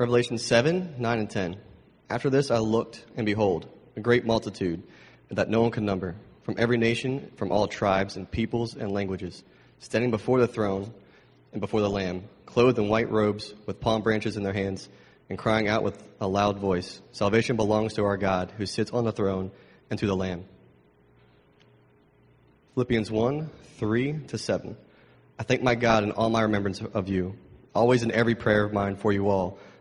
Revelation 0.00 0.38
7, 0.38 0.94
9, 0.96 1.18
and 1.18 1.28
10. 1.28 1.56
After 2.08 2.30
this 2.30 2.50
I 2.50 2.56
looked, 2.56 3.04
and 3.18 3.26
behold, 3.26 3.68
a 3.96 4.00
great 4.00 4.24
multitude 4.24 4.82
that 5.30 5.50
no 5.50 5.60
one 5.60 5.72
could 5.72 5.82
number, 5.82 6.16
from 6.42 6.54
every 6.56 6.78
nation, 6.78 7.30
from 7.36 7.52
all 7.52 7.68
tribes 7.68 8.16
and 8.16 8.28
peoples 8.30 8.74
and 8.74 8.92
languages, 8.92 9.44
standing 9.78 10.10
before 10.10 10.40
the 10.40 10.46
throne 10.46 10.90
and 11.52 11.60
before 11.60 11.82
the 11.82 11.90
Lamb, 11.90 12.24
clothed 12.46 12.78
in 12.78 12.88
white 12.88 13.10
robes, 13.10 13.52
with 13.66 13.78
palm 13.78 14.00
branches 14.00 14.38
in 14.38 14.42
their 14.42 14.54
hands, 14.54 14.88
and 15.28 15.38
crying 15.38 15.68
out 15.68 15.82
with 15.82 16.02
a 16.18 16.26
loud 16.26 16.58
voice 16.58 17.02
Salvation 17.12 17.56
belongs 17.56 17.92
to 17.92 18.04
our 18.04 18.16
God, 18.16 18.54
who 18.56 18.64
sits 18.64 18.90
on 18.92 19.04
the 19.04 19.12
throne, 19.12 19.50
and 19.90 19.98
to 19.98 20.06
the 20.06 20.16
Lamb. 20.16 20.46
Philippians 22.72 23.10
1, 23.10 23.50
3 23.76 24.12
to 24.28 24.38
7. 24.38 24.78
I 25.38 25.42
thank 25.42 25.62
my 25.62 25.74
God 25.74 26.04
in 26.04 26.12
all 26.12 26.30
my 26.30 26.40
remembrance 26.40 26.80
of 26.80 27.10
you, 27.10 27.36
always 27.74 28.02
in 28.02 28.10
every 28.12 28.34
prayer 28.34 28.64
of 28.64 28.72
mine 28.72 28.96
for 28.96 29.12
you 29.12 29.28
all 29.28 29.58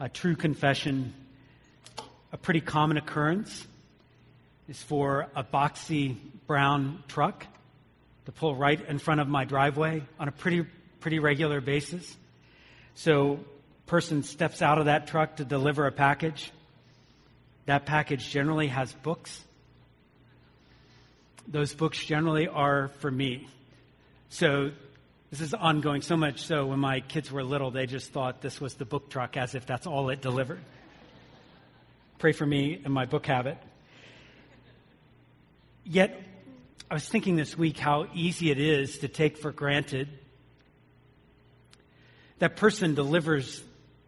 a 0.00 0.08
true 0.08 0.36
confession, 0.36 1.12
a 2.32 2.36
pretty 2.36 2.60
common 2.60 2.96
occurrence, 2.96 3.66
is 4.68 4.82
for 4.82 5.28
a 5.34 5.42
boxy 5.42 6.16
brown 6.46 7.02
truck 7.08 7.46
to 8.26 8.32
pull 8.32 8.54
right 8.54 8.80
in 8.86 8.98
front 8.98 9.20
of 9.20 9.28
my 9.28 9.44
driveway 9.44 10.02
on 10.18 10.28
a 10.28 10.32
pretty 10.32 10.66
pretty 11.00 11.18
regular 11.18 11.60
basis. 11.60 12.16
So, 12.94 13.40
person 13.86 14.22
steps 14.22 14.60
out 14.60 14.78
of 14.78 14.86
that 14.86 15.06
truck 15.06 15.36
to 15.36 15.44
deliver 15.44 15.86
a 15.86 15.92
package. 15.92 16.50
That 17.66 17.86
package 17.86 18.28
generally 18.28 18.68
has 18.68 18.92
books. 18.92 19.44
Those 21.46 21.72
books 21.72 22.04
generally 22.04 22.48
are 22.48 22.88
for 22.98 23.10
me. 23.10 23.48
So 24.28 24.72
this 25.30 25.40
is 25.40 25.52
ongoing, 25.52 26.02
so 26.02 26.16
much 26.16 26.44
so 26.44 26.66
when 26.66 26.78
my 26.78 27.00
kids 27.00 27.30
were 27.30 27.44
little, 27.44 27.70
they 27.70 27.86
just 27.86 28.12
thought 28.12 28.40
this 28.40 28.60
was 28.60 28.74
the 28.74 28.84
book 28.84 29.10
truck 29.10 29.36
as 29.36 29.54
if 29.54 29.66
that's 29.66 29.86
all 29.86 30.08
it 30.08 30.22
delivered. 30.22 30.60
Pray 32.18 32.32
for 32.32 32.46
me 32.46 32.80
and 32.84 32.92
my 32.92 33.04
book 33.04 33.26
habit. 33.26 33.58
Yet, 35.84 36.18
I 36.90 36.94
was 36.94 37.06
thinking 37.06 37.36
this 37.36 37.56
week 37.56 37.78
how 37.78 38.06
easy 38.14 38.50
it 38.50 38.58
is 38.58 38.98
to 38.98 39.08
take 39.08 39.36
for 39.36 39.52
granted 39.52 40.08
that 42.38 42.56
person 42.56 42.94
delivers 42.94 43.62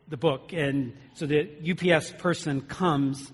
the 0.09 0.17
book, 0.17 0.53
and 0.53 0.97
so 1.15 1.27
the 1.27 1.49
UPS 1.71 2.13
person 2.19 2.63
comes, 2.63 3.31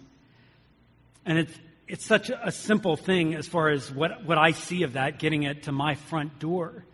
and 1.24 1.38
it's 1.38 1.52
it's 1.88 2.04
such 2.04 2.30
a 2.30 2.50
simple 2.50 2.96
thing 2.96 3.34
as 3.34 3.46
far 3.46 3.68
as 3.68 3.92
what, 3.92 4.24
what 4.24 4.38
I 4.38 4.50
see 4.50 4.82
of 4.82 4.94
that, 4.94 5.20
getting 5.20 5.44
it 5.44 5.64
to 5.64 5.72
my 5.72 5.94
front 5.94 6.40
door. 6.40 6.84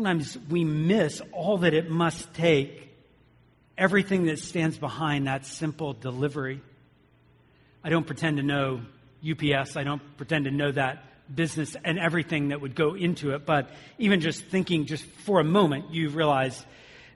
Sometimes 0.00 0.38
we 0.48 0.64
miss 0.64 1.20
all 1.30 1.58
that 1.58 1.74
it 1.74 1.90
must 1.90 2.32
take, 2.32 2.88
everything 3.76 4.24
that 4.28 4.38
stands 4.38 4.78
behind 4.78 5.26
that 5.26 5.44
simple 5.44 5.92
delivery. 5.92 6.62
I 7.84 7.90
don't 7.90 8.06
pretend 8.06 8.38
to 8.38 8.42
know 8.42 8.80
UPS. 9.22 9.76
I 9.76 9.84
don't 9.84 10.00
pretend 10.16 10.46
to 10.46 10.50
know 10.50 10.72
that 10.72 11.04
business 11.36 11.76
and 11.84 11.98
everything 11.98 12.48
that 12.48 12.62
would 12.62 12.74
go 12.74 12.94
into 12.94 13.34
it. 13.34 13.44
But 13.44 13.68
even 13.98 14.22
just 14.22 14.42
thinking 14.42 14.86
just 14.86 15.04
for 15.04 15.38
a 15.38 15.44
moment, 15.44 15.92
you 15.92 16.08
realize 16.08 16.64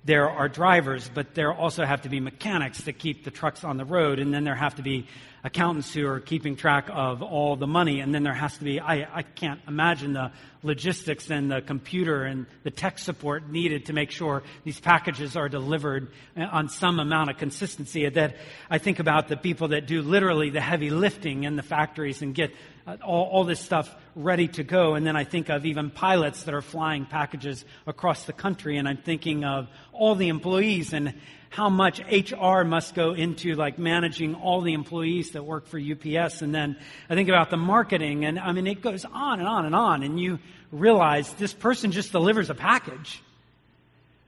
there 0.04 0.28
are 0.28 0.48
drivers, 0.48 1.10
but 1.12 1.34
there 1.34 1.53
also 1.53 1.84
have 1.84 2.03
to 2.03 2.09
be 2.10 2.20
mechanics 2.20 2.82
that 2.82 2.98
keep 2.98 3.25
the 3.25 3.31
trucks 3.31 3.65
on 3.65 3.78
the 3.78 3.87
road, 3.87 4.19
and 4.19 4.34
then 4.34 4.44
there 4.44 4.54
have 4.54 4.75
to 4.76 4.82
be 4.82 5.06
accountants 5.42 5.92
who 5.92 6.06
are 6.06 6.20
keeping 6.20 6.56
track 6.56 6.88
of 6.91 7.22
all 7.22 7.56
the 7.56 7.66
money, 7.66 8.00
and 8.00 8.15
then 8.15 8.22
there 8.22 8.34
has 8.34 8.56
to 8.59 8.65
be, 8.65 8.81
I, 8.81 9.19
I 9.19 9.22
can't 9.22 9.60
imagine 9.66 10.12
the 10.12 10.31
logistics 10.62 11.31
and 11.31 11.50
the 11.50 11.60
computer 11.60 12.25
and 12.25 12.47
the 12.62 12.70
tech 12.70 12.98
support 12.98 13.50
needed 13.50 13.87
to 13.87 13.92
make 13.92 14.10
sure 14.10 14.42
these 14.65 14.81
packages 14.81 15.37
are 15.37 15.48
delivered 15.48 16.10
uh, 16.36 16.42
on 16.42 16.69
some 16.69 16.98
amount 16.98 17.31
of 17.31 17.36
consistency. 17.36 18.09
That 18.09 18.36
I 18.71 18.78
think 18.78 18.98
about 18.98 19.28
the 19.28 19.36
people 19.36 19.69
that 19.69 19.86
do 19.86 20.00
literally 20.00 20.50
the 20.50 20.62
heavy 20.62 20.91
lifting 20.91 21.44
in 21.44 21.56
the 21.56 21.62
factories 21.62 22.22
and 22.22 22.34
get 22.34 22.50
uh, 22.87 22.97
all, 23.03 23.25
all 23.25 23.45
this 23.45 23.61
stuff 23.61 23.95
ready 24.15 24.49
to 24.49 24.62
go. 24.62 24.95
And 24.95 25.06
then 25.06 25.17
I 25.17 25.25
think 25.25 25.49
of 25.49 25.65
even 25.65 25.91
pilots 25.91 26.45
that 26.45 26.55
are 26.55 26.62
flying 26.62 27.06
packages 27.06 27.65
across 27.87 28.25
the 28.25 28.33
country. 28.33 28.77
And 28.77 28.89
I'm 28.89 28.99
thinking 28.99 29.45
of 29.45 29.69
all 29.93 30.15
the 30.15 30.28
employees 30.28 30.93
and 30.93 31.15
how 31.49 31.71
much 31.71 32.00
HR 32.11 32.62
must 32.65 32.95
go 32.95 33.12
into 33.12 33.55
like 33.55 33.78
managing 33.78 34.34
all 34.34 34.61
the 34.61 34.75
employees 34.75 35.31
that 35.31 35.45
work 35.45 35.67
for 35.67 35.78
UPS. 35.78 36.43
And 36.43 36.55
then 36.55 36.77
I 37.09 37.15
think 37.15 37.28
about 37.28 37.50
the 37.50 37.56
marketing 37.56 38.25
and 38.25 38.39
I 38.39 38.53
mean, 38.53 38.67
it 38.67 38.83
goes 38.83 39.05
on 39.05 39.39
and 39.39 39.49
on 39.49 39.65
and 39.65 39.75
on. 39.75 40.03
And 40.03 40.19
you 40.21 40.39
realize 40.72 41.33
this 41.34 41.53
person 41.53 41.93
just 41.93 42.12
delivers 42.12 42.51
a 42.51 42.55
package. 42.55 43.22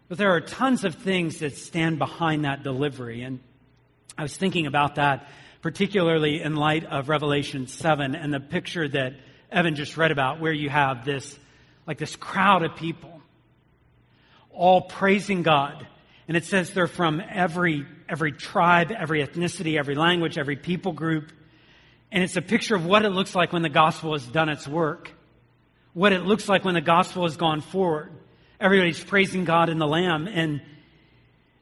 But 0.08 0.18
there 0.18 0.34
are 0.34 0.40
tons 0.40 0.84
of 0.84 0.94
things 0.94 1.40
that 1.40 1.56
stand 1.56 1.98
behind 1.98 2.44
that 2.44 2.62
delivery. 2.62 3.22
And 3.22 3.40
I 4.16 4.22
was 4.22 4.36
thinking 4.36 4.66
about 4.66 4.94
that 4.94 5.28
particularly 5.66 6.40
in 6.40 6.54
light 6.54 6.84
of 6.84 7.08
Revelation 7.08 7.66
7 7.66 8.14
and 8.14 8.32
the 8.32 8.38
picture 8.38 8.86
that 8.86 9.14
Evan 9.50 9.74
just 9.74 9.96
read 9.96 10.12
about, 10.12 10.38
where 10.38 10.52
you 10.52 10.70
have 10.70 11.04
this, 11.04 11.36
like 11.88 11.98
this 11.98 12.14
crowd 12.14 12.62
of 12.62 12.76
people, 12.76 13.20
all 14.52 14.82
praising 14.82 15.42
God. 15.42 15.84
And 16.28 16.36
it 16.36 16.44
says 16.44 16.70
they're 16.70 16.86
from 16.86 17.20
every, 17.20 17.84
every 18.08 18.30
tribe, 18.30 18.92
every 18.92 19.26
ethnicity, 19.26 19.76
every 19.76 19.96
language, 19.96 20.38
every 20.38 20.54
people 20.54 20.92
group. 20.92 21.32
And 22.12 22.22
it's 22.22 22.36
a 22.36 22.42
picture 22.42 22.76
of 22.76 22.86
what 22.86 23.04
it 23.04 23.10
looks 23.10 23.34
like 23.34 23.52
when 23.52 23.62
the 23.62 23.68
gospel 23.68 24.12
has 24.12 24.24
done 24.24 24.48
its 24.48 24.68
work. 24.68 25.10
What 25.94 26.12
it 26.12 26.22
looks 26.22 26.48
like 26.48 26.64
when 26.64 26.74
the 26.74 26.80
gospel 26.80 27.24
has 27.24 27.36
gone 27.36 27.60
forward. 27.60 28.12
Everybody's 28.60 29.02
praising 29.02 29.44
God 29.44 29.68
in 29.68 29.78
the 29.78 29.88
Lamb. 29.88 30.28
And 30.28 30.62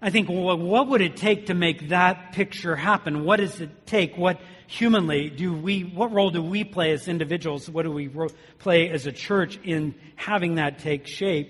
I 0.04 0.10
think, 0.10 0.28
well, 0.28 0.58
what 0.58 0.88
would 0.88 1.00
it 1.00 1.16
take 1.16 1.46
to 1.46 1.54
make 1.54 1.88
that 1.88 2.32
picture 2.32 2.76
happen? 2.76 3.24
What 3.24 3.38
does 3.38 3.58
it 3.62 3.86
take? 3.86 4.18
What 4.18 4.38
humanly 4.66 5.30
do 5.30 5.54
we, 5.54 5.80
what 5.80 6.12
role 6.12 6.30
do 6.30 6.42
we 6.42 6.62
play 6.62 6.92
as 6.92 7.08
individuals? 7.08 7.70
What 7.70 7.84
do 7.84 7.90
we 7.90 8.10
play 8.58 8.90
as 8.90 9.06
a 9.06 9.12
church 9.12 9.58
in 9.64 9.94
having 10.14 10.56
that 10.56 10.80
take 10.80 11.06
shape? 11.06 11.48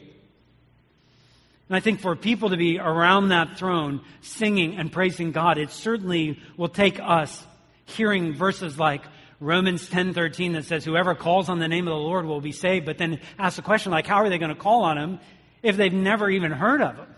And 1.69 1.77
I 1.77 1.81
think 1.81 1.99
for 1.99 2.15
people 2.15 2.51
to 2.51 2.57
be 2.57 2.79
around 2.79 3.31
that 3.31 3.59
throne 3.59 4.03
singing 4.21 4.77
and 4.77 4.93
praising 4.93 5.33
God, 5.33 5.59
it 5.59 5.73
certainly 5.73 6.39
will 6.57 6.69
take 6.69 7.01
us 7.01 7.45
hearing 7.87 8.35
verses 8.35 8.79
like 8.79 9.03
Romans 9.41 9.89
10:13 9.89 10.53
that 10.53 10.65
says 10.67 10.85
whoever 10.85 11.17
calls 11.17 11.49
on 11.49 11.59
the 11.59 11.67
name 11.67 11.89
of 11.89 11.93
the 11.93 11.99
Lord 11.99 12.25
will 12.25 12.41
be 12.41 12.53
saved, 12.53 12.87
but 12.87 12.99
then 12.99 13.19
ask 13.37 13.57
the 13.57 13.63
question 13.63 13.91
like 13.91 14.07
how 14.07 14.19
are 14.19 14.29
they 14.29 14.39
going 14.39 14.55
to 14.55 14.61
call 14.61 14.85
on 14.85 14.97
him 14.97 15.19
if 15.61 15.77
they've 15.77 15.93
never 15.93 16.31
even 16.31 16.53
heard 16.53 16.81
of 16.81 16.95
him? 16.95 17.14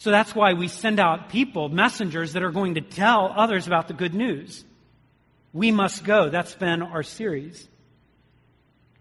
So 0.00 0.10
that's 0.10 0.34
why 0.34 0.54
we 0.54 0.68
send 0.68 0.98
out 0.98 1.28
people, 1.28 1.68
messengers 1.68 2.32
that 2.32 2.42
are 2.42 2.50
going 2.50 2.76
to 2.76 2.80
tell 2.80 3.34
others 3.36 3.66
about 3.66 3.86
the 3.86 3.92
good 3.92 4.14
news. 4.14 4.64
We 5.52 5.72
must 5.72 6.04
go. 6.04 6.30
That's 6.30 6.54
been 6.54 6.80
our 6.80 7.02
series. 7.02 7.68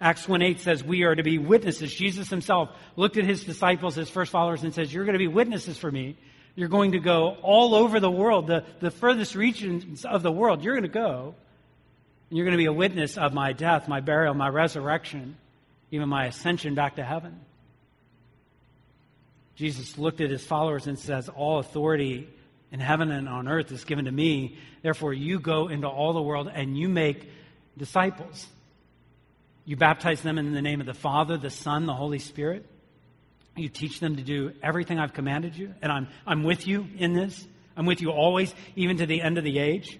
Acts 0.02 0.28
1 0.28 0.42
8 0.42 0.60
says 0.60 0.84
we 0.84 1.04
are 1.04 1.16
to 1.16 1.24
be 1.24 1.38
witnesses. 1.38 1.94
Jesus 1.94 2.30
himself 2.30 2.72
looked 2.98 3.16
at 3.16 3.24
his 3.24 3.46
disciples, 3.46 3.96
his 3.96 4.10
first 4.10 4.30
followers, 4.30 4.64
and 4.64 4.74
says, 4.74 4.94
You're 4.94 5.06
going 5.06 5.14
to 5.14 5.20
be 5.20 5.30
witnesses 5.30 5.78
for 5.78 5.90
me. 5.90 6.18
You're 6.56 6.68
going 6.68 6.92
to 6.92 7.00
go 7.00 7.38
all 7.44 7.76
over 7.76 8.02
the 8.02 8.12
world, 8.12 8.48
the, 8.48 8.66
the 8.82 8.92
furthest 8.92 9.36
regions 9.36 10.04
of 10.04 10.22
the 10.22 10.32
world. 10.34 10.66
You're 10.66 10.74
going 10.74 10.84
to 10.84 10.90
go. 10.90 11.34
And 12.30 12.38
you're 12.38 12.46
going 12.46 12.58
to 12.58 12.62
be 12.62 12.66
a 12.66 12.74
witness 12.74 13.18
of 13.18 13.34
my 13.34 13.54
death, 13.54 13.88
my 13.88 14.02
burial, 14.02 14.34
my 14.34 14.50
resurrection, 14.50 15.38
even 15.92 16.10
my 16.10 16.26
ascension 16.26 16.76
back 16.76 16.98
to 16.98 17.06
heaven. 17.06 17.40
Jesus 19.60 19.98
looked 19.98 20.22
at 20.22 20.30
his 20.30 20.42
followers 20.42 20.88
and 20.88 20.98
says, 20.98 21.28
All 21.28 21.60
authority 21.60 22.30
in 22.72 22.80
heaven 22.80 23.12
and 23.12 23.28
on 23.28 23.50
earth 23.50 23.74
is 23.74 23.84
given 23.84 24.06
to 24.06 24.12
me. 24.12 24.58
Therefore, 24.82 25.12
you 25.12 25.38
go 25.38 25.68
into 25.68 25.86
all 25.86 26.14
the 26.14 26.22
world 26.22 26.50
and 26.54 26.78
you 26.78 26.88
make 26.88 27.30
disciples. 27.78 28.48
You 29.66 29.76
baptize 29.76 30.22
them 30.22 30.38
in 30.38 30.54
the 30.54 30.62
name 30.62 30.80
of 30.80 30.88
the 30.88 30.94
Father, 30.94 31.38
the 31.38 31.50
Son, 31.50 31.88
the 31.88 31.94
Holy 31.94 32.20
Spirit. 32.20 32.66
You 33.58 33.68
teach 33.68 34.00
them 34.00 34.16
to 34.16 34.24
do 34.24 34.54
everything 34.64 34.98
I've 34.98 35.12
commanded 35.12 35.58
you. 35.58 35.74
And 35.82 35.92
I'm, 35.92 36.08
I'm 36.26 36.44
with 36.44 36.66
you 36.66 36.88
in 36.98 37.12
this. 37.12 37.46
I'm 37.76 37.86
with 37.86 38.02
you 38.02 38.12
always, 38.12 38.56
even 38.78 38.96
to 39.00 39.06
the 39.06 39.22
end 39.22 39.38
of 39.38 39.44
the 39.44 39.60
age. 39.60 40.00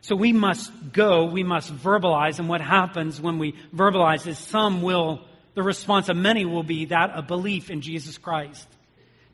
So 0.00 0.14
we 0.14 0.32
must 0.32 0.70
go, 0.92 1.24
we 1.24 1.42
must 1.42 1.74
verbalize, 1.74 2.38
and 2.38 2.48
what 2.48 2.60
happens 2.60 3.20
when 3.20 3.40
we 3.40 3.56
verbalize 3.74 4.28
is 4.28 4.38
some 4.38 4.82
will 4.82 5.24
the 5.54 5.62
response 5.62 6.08
of 6.08 6.16
many 6.16 6.44
will 6.44 6.62
be 6.62 6.86
that 6.86 7.10
of 7.10 7.26
belief 7.26 7.70
in 7.70 7.80
Jesus 7.80 8.18
Christ. 8.18 8.68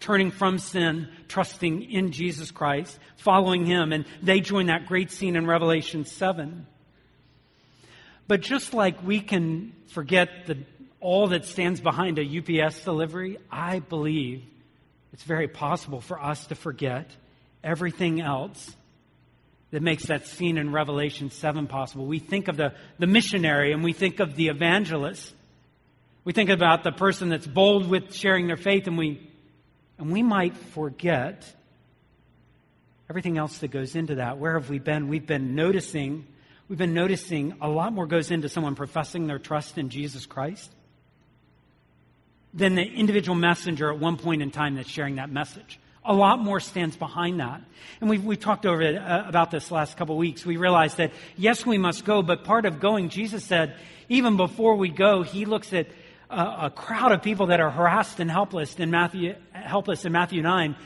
turning 0.01 0.31
from 0.31 0.59
sin, 0.59 1.09
trusting 1.27 1.91
in 1.91 2.13
Jesus 2.13 2.53
Christ, 2.53 2.97
following 3.17 3.67
Him, 3.67 3.93
and 3.93 4.05
they 4.23 4.39
join 4.41 4.67
that 4.67 4.87
great 4.87 5.11
scene 5.11 5.35
in 5.35 5.45
Revelation 5.45 6.05
7. 6.05 6.67
But 8.29 8.43
just 8.43 8.75
like 8.75 9.03
we 9.03 9.21
can 9.21 9.73
forget 9.89 10.47
the, 10.47 10.59
all 11.01 11.29
that 11.29 11.47
stands 11.47 11.81
behind 11.81 12.19
a 12.19 12.23
UPS 12.23 12.85
delivery, 12.85 13.39
I 13.51 13.81
believe 13.81 14.45
it's 15.13 15.25
very 15.25 15.49
possible 15.49 16.01
for 16.01 16.23
us 16.23 16.47
to 16.49 16.55
forget 16.55 17.11
everything 17.65 18.21
else 18.21 18.77
that 19.71 19.83
makes 19.83 20.07
that 20.07 20.27
scene 20.27 20.59
in 20.59 20.73
Revelation 20.73 21.31
7 21.31 21.67
possible. 21.67 22.07
We 22.07 22.19
think 22.19 22.49
of 22.49 22.57
the, 22.57 22.75
the 22.99 23.07
missionary 23.07 23.73
and 23.73 23.83
we 23.83 23.93
think 23.93 24.21
of 24.21 24.37
the 24.37 24.49
evangelist. 24.49 25.35
We 26.25 26.33
think 26.33 26.51
about 26.51 26.85
the 26.85 26.93
person 26.93 27.29
that's 27.31 27.47
bold 27.47 27.89
with 27.89 28.15
sharing 28.15 28.47
their 28.47 28.57
faith 28.57 28.87
and 28.87 28.99
we 28.99 29.29
and 29.99 30.13
we 30.13 30.23
might 30.23 30.57
forget 30.57 31.45
everything 33.11 33.37
else 33.37 33.59
that 33.59 33.69
goes 33.69 33.97
into 33.97 34.17
that. 34.17 34.39
Where 34.39 34.55
have 34.55 34.71
we 34.71 34.79
been? 34.79 35.09
We've 35.09 35.27
been 35.27 35.55
noticing, 35.55 36.27
we've 36.69 36.79
been 36.79 36.95
noticing 36.95 37.57
a 37.61 37.69
lot 37.69 37.93
more 37.93 38.07
goes 38.07 38.31
into 38.31 38.49
someone 38.49 38.75
professing 38.75 39.27
their 39.27 39.39
trust 39.39 39.77
in 39.77 39.89
Jesus 39.91 40.25
Christ 40.25 40.71
than 42.55 42.77
the 42.77 42.83
individual 42.83 43.35
messenger 43.35 43.93
at 43.93 43.99
one 43.99 44.17
point 44.17 44.43
in 44.43 44.51
time 44.51 44.77
that's 44.77 44.89
sharing 44.89 45.17
that 45.17 45.31
message. 45.31 45.81
A 46.05 46.15
lot 46.15 46.39
more 46.39 46.61
stands 46.61 46.97
behind 46.97 47.41
that. 47.41 47.61
And 48.01 48.09
we've, 48.09 48.25
we 48.25 48.37
talked 48.37 48.65
over 48.65 48.81
it, 48.81 48.97
uh, 48.97 49.25
about 49.27 49.51
this 49.51 49.71
last 49.71 49.97
couple 49.97 50.15
of 50.15 50.19
weeks. 50.19 50.47
We 50.47 50.57
realized 50.57 50.97
that, 50.99 51.13
yes, 51.37 51.67
we 51.67 51.77
must 51.77 52.05
go, 52.05 52.23
but 52.23 52.45
part 52.45 52.65
of 52.65 52.81
going, 52.81 53.11
Jesus 53.11 53.45
said, 53.45 53.77
even 54.09 54.37
before 54.37 54.77
we 54.77 54.89
go, 54.89 55.23
he 55.23 55.45
looks 55.45 55.73
at 55.75 55.89
a, 56.31 56.67
a 56.67 56.73
crowd 56.75 57.13
of 57.13 57.23
people 57.23 57.47
that 57.47 57.61
are 57.61 57.71
harassed 57.71 58.21
and 58.21 58.31
helpless 58.31 58.77
in 58.77 58.91
Matthew, 58.91 59.35
helpless 59.53 60.05
in 60.05 60.13
Matthew 60.13 60.43
9. 60.43 60.77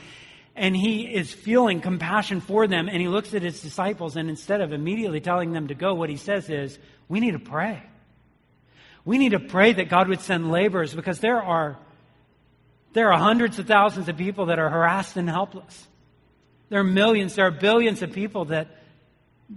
And 0.55 0.75
he 0.75 1.01
is 1.03 1.33
feeling 1.33 1.81
compassion 1.81 2.39
for 2.39 2.67
them. 2.67 2.87
And 2.87 3.01
he 3.01 3.07
looks 3.07 3.33
at 3.33 3.41
his 3.41 3.61
disciples. 3.61 4.15
And 4.15 4.29
instead 4.29 4.61
of 4.61 4.71
immediately 4.71 5.19
telling 5.19 5.51
them 5.51 5.67
to 5.67 5.75
go, 5.75 5.95
what 5.95 6.09
he 6.09 6.17
says 6.17 6.49
is, 6.49 6.77
we 7.09 7.19
need 7.19 7.31
to 7.31 7.39
pray. 7.39 7.81
We 9.05 9.17
need 9.17 9.31
to 9.31 9.39
pray 9.39 9.73
that 9.73 9.89
God 9.89 10.07
would 10.07 10.21
send 10.21 10.51
laborers 10.51 10.93
because 10.93 11.19
there 11.19 11.41
are, 11.41 11.77
there 12.93 13.11
are 13.11 13.19
hundreds 13.19 13.59
of 13.59 13.67
thousands 13.67 14.07
of 14.07 14.15
people 14.15 14.45
that 14.45 14.59
are 14.59 14.69
harassed 14.69 15.17
and 15.17 15.29
helpless. 15.29 15.87
There 16.69 16.79
are 16.79 16.85
millions, 16.85 17.35
there 17.35 17.47
are 17.47 17.51
billions 17.51 18.01
of 18.01 18.13
people 18.13 18.45
that, 18.45 18.67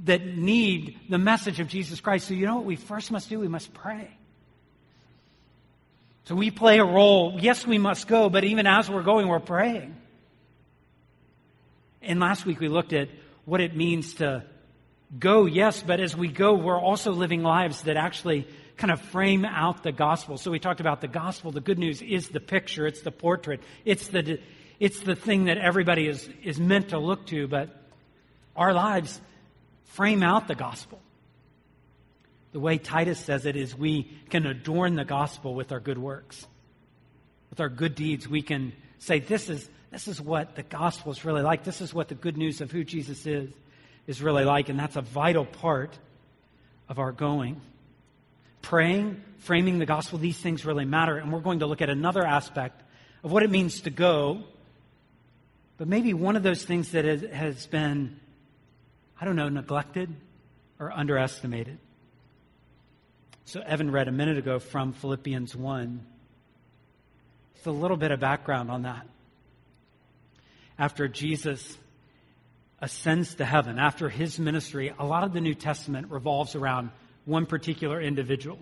that 0.04 0.26
need 0.26 0.98
the 1.08 1.18
message 1.18 1.60
of 1.60 1.68
Jesus 1.68 2.00
Christ. 2.00 2.26
So 2.26 2.34
you 2.34 2.46
know 2.46 2.56
what 2.56 2.64
we 2.64 2.76
first 2.76 3.12
must 3.12 3.28
do? 3.28 3.38
We 3.38 3.48
must 3.48 3.72
pray. 3.72 4.15
So 6.26 6.34
we 6.34 6.50
play 6.50 6.78
a 6.80 6.84
role. 6.84 7.38
Yes, 7.40 7.64
we 7.64 7.78
must 7.78 8.08
go, 8.08 8.28
but 8.28 8.42
even 8.42 8.66
as 8.66 8.90
we're 8.90 9.04
going, 9.04 9.28
we're 9.28 9.38
praying. 9.38 9.94
And 12.02 12.18
last 12.18 12.44
week 12.44 12.58
we 12.58 12.68
looked 12.68 12.92
at 12.92 13.08
what 13.44 13.60
it 13.60 13.76
means 13.76 14.14
to 14.14 14.44
go, 15.16 15.46
yes, 15.46 15.84
but 15.84 16.00
as 16.00 16.16
we 16.16 16.26
go, 16.26 16.54
we're 16.54 16.80
also 16.80 17.12
living 17.12 17.44
lives 17.44 17.82
that 17.82 17.96
actually 17.96 18.48
kind 18.76 18.90
of 18.90 19.00
frame 19.00 19.44
out 19.44 19.84
the 19.84 19.92
gospel. 19.92 20.36
So 20.36 20.50
we 20.50 20.58
talked 20.58 20.80
about 20.80 21.00
the 21.00 21.08
gospel. 21.08 21.52
The 21.52 21.60
good 21.60 21.78
news 21.78 22.02
is 22.02 22.28
the 22.28 22.40
picture, 22.40 22.88
it's 22.88 23.02
the 23.02 23.12
portrait, 23.12 23.60
it's 23.84 24.08
the, 24.08 24.40
it's 24.80 24.98
the 25.00 25.14
thing 25.14 25.44
that 25.44 25.58
everybody 25.58 26.08
is, 26.08 26.28
is 26.42 26.58
meant 26.58 26.88
to 26.88 26.98
look 26.98 27.26
to, 27.26 27.46
but 27.46 27.70
our 28.56 28.74
lives 28.74 29.20
frame 29.84 30.24
out 30.24 30.48
the 30.48 30.56
gospel. 30.56 31.00
The 32.56 32.60
way 32.60 32.78
Titus 32.78 33.20
says 33.20 33.44
it 33.44 33.54
is 33.54 33.76
we 33.76 34.04
can 34.30 34.46
adorn 34.46 34.94
the 34.94 35.04
gospel 35.04 35.54
with 35.54 35.72
our 35.72 35.78
good 35.78 35.98
works. 35.98 36.46
With 37.50 37.60
our 37.60 37.68
good 37.68 37.94
deeds, 37.94 38.26
we 38.26 38.40
can 38.40 38.72
say, 38.98 39.18
this 39.18 39.50
is, 39.50 39.68
this 39.90 40.08
is 40.08 40.22
what 40.22 40.56
the 40.56 40.62
gospel 40.62 41.12
is 41.12 41.22
really 41.22 41.42
like. 41.42 41.64
This 41.64 41.82
is 41.82 41.92
what 41.92 42.08
the 42.08 42.14
good 42.14 42.38
news 42.38 42.62
of 42.62 42.70
who 42.70 42.82
Jesus 42.82 43.26
is, 43.26 43.50
is 44.06 44.22
really 44.22 44.46
like. 44.46 44.70
And 44.70 44.78
that's 44.78 44.96
a 44.96 45.02
vital 45.02 45.44
part 45.44 45.98
of 46.88 46.98
our 46.98 47.12
going. 47.12 47.60
Praying, 48.62 49.20
framing 49.40 49.78
the 49.78 49.84
gospel, 49.84 50.18
these 50.18 50.38
things 50.38 50.64
really 50.64 50.86
matter. 50.86 51.18
And 51.18 51.34
we're 51.34 51.40
going 51.40 51.58
to 51.58 51.66
look 51.66 51.82
at 51.82 51.90
another 51.90 52.24
aspect 52.24 52.82
of 53.22 53.30
what 53.30 53.42
it 53.42 53.50
means 53.50 53.82
to 53.82 53.90
go. 53.90 54.44
But 55.76 55.88
maybe 55.88 56.14
one 56.14 56.36
of 56.36 56.42
those 56.42 56.64
things 56.64 56.92
that 56.92 57.04
has 57.04 57.66
been, 57.66 58.18
I 59.20 59.26
don't 59.26 59.36
know, 59.36 59.50
neglected 59.50 60.08
or 60.80 60.90
underestimated. 60.90 61.80
So, 63.48 63.60
Evan 63.60 63.92
read 63.92 64.08
a 64.08 64.12
minute 64.12 64.38
ago 64.38 64.58
from 64.58 64.92
Philippians 64.92 65.54
1. 65.54 66.04
It's 67.54 67.66
a 67.66 67.70
little 67.70 67.96
bit 67.96 68.10
of 68.10 68.18
background 68.18 68.72
on 68.72 68.82
that. 68.82 69.06
After 70.76 71.06
Jesus 71.06 71.78
ascends 72.80 73.36
to 73.36 73.44
heaven, 73.44 73.78
after 73.78 74.08
his 74.08 74.40
ministry, 74.40 74.92
a 74.98 75.06
lot 75.06 75.22
of 75.22 75.32
the 75.32 75.40
New 75.40 75.54
Testament 75.54 76.10
revolves 76.10 76.56
around 76.56 76.90
one 77.24 77.46
particular 77.46 78.02
individual. 78.02 78.58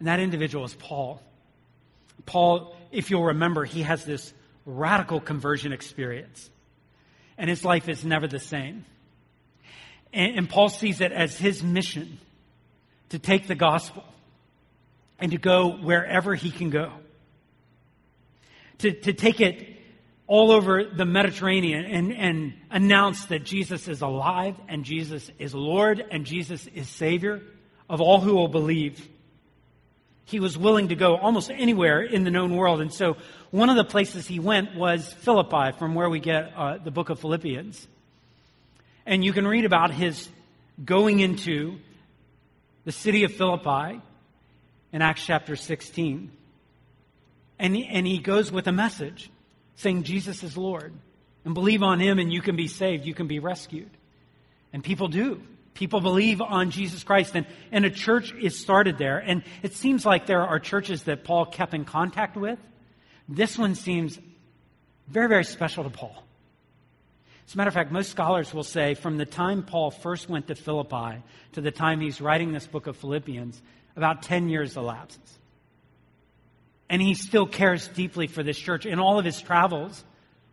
And 0.00 0.08
that 0.08 0.18
individual 0.18 0.64
is 0.64 0.74
Paul. 0.74 1.22
Paul, 2.26 2.74
if 2.90 3.12
you'll 3.12 3.26
remember, 3.26 3.64
he 3.64 3.82
has 3.82 4.04
this 4.04 4.34
radical 4.66 5.20
conversion 5.20 5.72
experience. 5.72 6.50
And 7.38 7.48
his 7.48 7.64
life 7.64 7.88
is 7.88 8.04
never 8.04 8.26
the 8.26 8.40
same. 8.40 8.84
And, 10.12 10.36
and 10.36 10.48
Paul 10.50 10.68
sees 10.68 11.00
it 11.00 11.12
as 11.12 11.38
his 11.38 11.62
mission 11.62 12.18
to 13.12 13.18
take 13.18 13.46
the 13.46 13.54
gospel 13.54 14.04
and 15.18 15.32
to 15.32 15.38
go 15.38 15.68
wherever 15.68 16.34
he 16.34 16.50
can 16.50 16.70
go. 16.70 16.90
To, 18.78 18.90
to 18.90 19.12
take 19.12 19.40
it 19.42 19.68
all 20.26 20.50
over 20.50 20.82
the 20.84 21.04
Mediterranean 21.04 21.84
and, 21.84 22.12
and 22.14 22.54
announce 22.70 23.26
that 23.26 23.44
Jesus 23.44 23.86
is 23.86 24.00
alive 24.00 24.56
and 24.66 24.82
Jesus 24.82 25.30
is 25.38 25.54
Lord 25.54 26.02
and 26.10 26.24
Jesus 26.24 26.66
is 26.68 26.88
Savior 26.88 27.42
of 27.86 28.00
all 28.00 28.18
who 28.18 28.34
will 28.34 28.48
believe. 28.48 29.06
He 30.24 30.40
was 30.40 30.56
willing 30.56 30.88
to 30.88 30.94
go 30.94 31.16
almost 31.18 31.50
anywhere 31.50 32.00
in 32.00 32.24
the 32.24 32.30
known 32.30 32.56
world. 32.56 32.80
And 32.80 32.92
so 32.92 33.18
one 33.50 33.68
of 33.68 33.76
the 33.76 33.84
places 33.84 34.26
he 34.26 34.40
went 34.40 34.74
was 34.74 35.12
Philippi, 35.12 35.72
from 35.78 35.94
where 35.94 36.08
we 36.08 36.18
get 36.18 36.54
uh, 36.56 36.78
the 36.78 36.90
book 36.90 37.10
of 37.10 37.20
Philippians. 37.20 37.86
And 39.04 39.22
you 39.22 39.34
can 39.34 39.46
read 39.46 39.66
about 39.66 39.92
his 39.92 40.30
going 40.82 41.20
into 41.20 41.78
the 42.84 42.92
city 42.92 43.24
of 43.24 43.32
Philippi 43.32 44.00
in 44.92 45.02
Acts 45.02 45.24
chapter 45.24 45.56
16. 45.56 46.30
And 47.58 47.76
he, 47.76 47.86
and 47.86 48.06
he 48.06 48.18
goes 48.18 48.50
with 48.50 48.66
a 48.66 48.72
message 48.72 49.30
saying 49.76 50.02
Jesus 50.02 50.42
is 50.42 50.56
Lord. 50.56 50.92
And 51.44 51.54
believe 51.54 51.82
on 51.82 52.00
him 52.00 52.18
and 52.18 52.32
you 52.32 52.40
can 52.40 52.56
be 52.56 52.68
saved, 52.68 53.04
you 53.06 53.14
can 53.14 53.26
be 53.26 53.38
rescued. 53.38 53.90
And 54.72 54.82
people 54.82 55.08
do. 55.08 55.42
People 55.74 56.00
believe 56.00 56.40
on 56.40 56.70
Jesus 56.70 57.02
Christ. 57.02 57.34
And, 57.34 57.46
and 57.70 57.84
a 57.84 57.90
church 57.90 58.32
is 58.34 58.58
started 58.58 58.98
there. 58.98 59.18
And 59.18 59.42
it 59.62 59.74
seems 59.74 60.04
like 60.04 60.26
there 60.26 60.42
are 60.42 60.58
churches 60.58 61.04
that 61.04 61.24
Paul 61.24 61.46
kept 61.46 61.74
in 61.74 61.84
contact 61.84 62.36
with. 62.36 62.58
This 63.28 63.58
one 63.58 63.74
seems 63.74 64.18
very, 65.08 65.28
very 65.28 65.44
special 65.44 65.84
to 65.84 65.90
Paul. 65.90 66.22
As 67.52 67.54
a 67.54 67.58
matter 67.58 67.68
of 67.68 67.74
fact, 67.74 67.92
most 67.92 68.10
scholars 68.10 68.54
will 68.54 68.64
say 68.64 68.94
from 68.94 69.18
the 69.18 69.26
time 69.26 69.62
Paul 69.62 69.90
first 69.90 70.26
went 70.26 70.46
to 70.46 70.54
Philippi 70.54 71.22
to 71.52 71.60
the 71.60 71.70
time 71.70 72.00
he's 72.00 72.18
writing 72.18 72.50
this 72.50 72.66
book 72.66 72.86
of 72.86 72.96
Philippians, 72.96 73.60
about 73.94 74.22
10 74.22 74.48
years 74.48 74.74
elapses. 74.78 75.38
And 76.88 77.02
he 77.02 77.12
still 77.12 77.44
cares 77.44 77.88
deeply 77.88 78.26
for 78.26 78.42
this 78.42 78.58
church. 78.58 78.86
In 78.86 78.98
all 78.98 79.18
of 79.18 79.26
his 79.26 79.38
travels, 79.38 80.02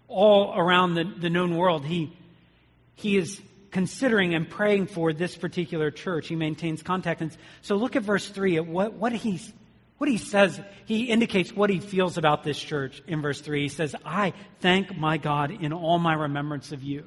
all 0.10 0.53
around 0.53 0.96
the, 0.96 1.06
the 1.06 1.29
known 1.29 1.56
world, 1.56 1.86
he, 1.86 2.12
he 2.96 3.15
is 3.15 3.39
considering 3.72 4.34
and 4.34 4.50
praying 4.50 4.88
for 4.88 5.13
this 5.13 5.38
particular 5.38 5.91
church. 5.91 6.27
He 6.27 6.36
maintains 6.36 6.84
contact. 6.84 7.22
And 7.22 7.32
so 7.62 7.77
look 7.77 7.96
at 7.96 8.03
verse 8.03 8.27
3 8.27 8.58
at 8.58 8.68
what, 8.68 8.91
what 8.91 9.13
he's 9.13 9.53
what 10.00 10.10
he 10.10 10.18
says, 10.18 10.60
he 10.86 11.06
indicates 11.06 11.53
what 11.53 11.70
he 11.70 11.79
feels 11.79 12.18
about 12.18 12.44
this 12.44 12.58
church 12.58 13.03
in 13.06 13.22
verse 13.22 13.41
3. 13.41 13.63
He 13.63 13.68
says, 13.68 13.96
I 14.06 14.34
thank 14.62 14.98
my 14.98 15.18
God 15.18 15.51
in 15.51 15.74
all 15.74 16.00
my 16.00 16.13
remembrance 16.13 16.72
of 16.72 16.82
you. 16.82 17.03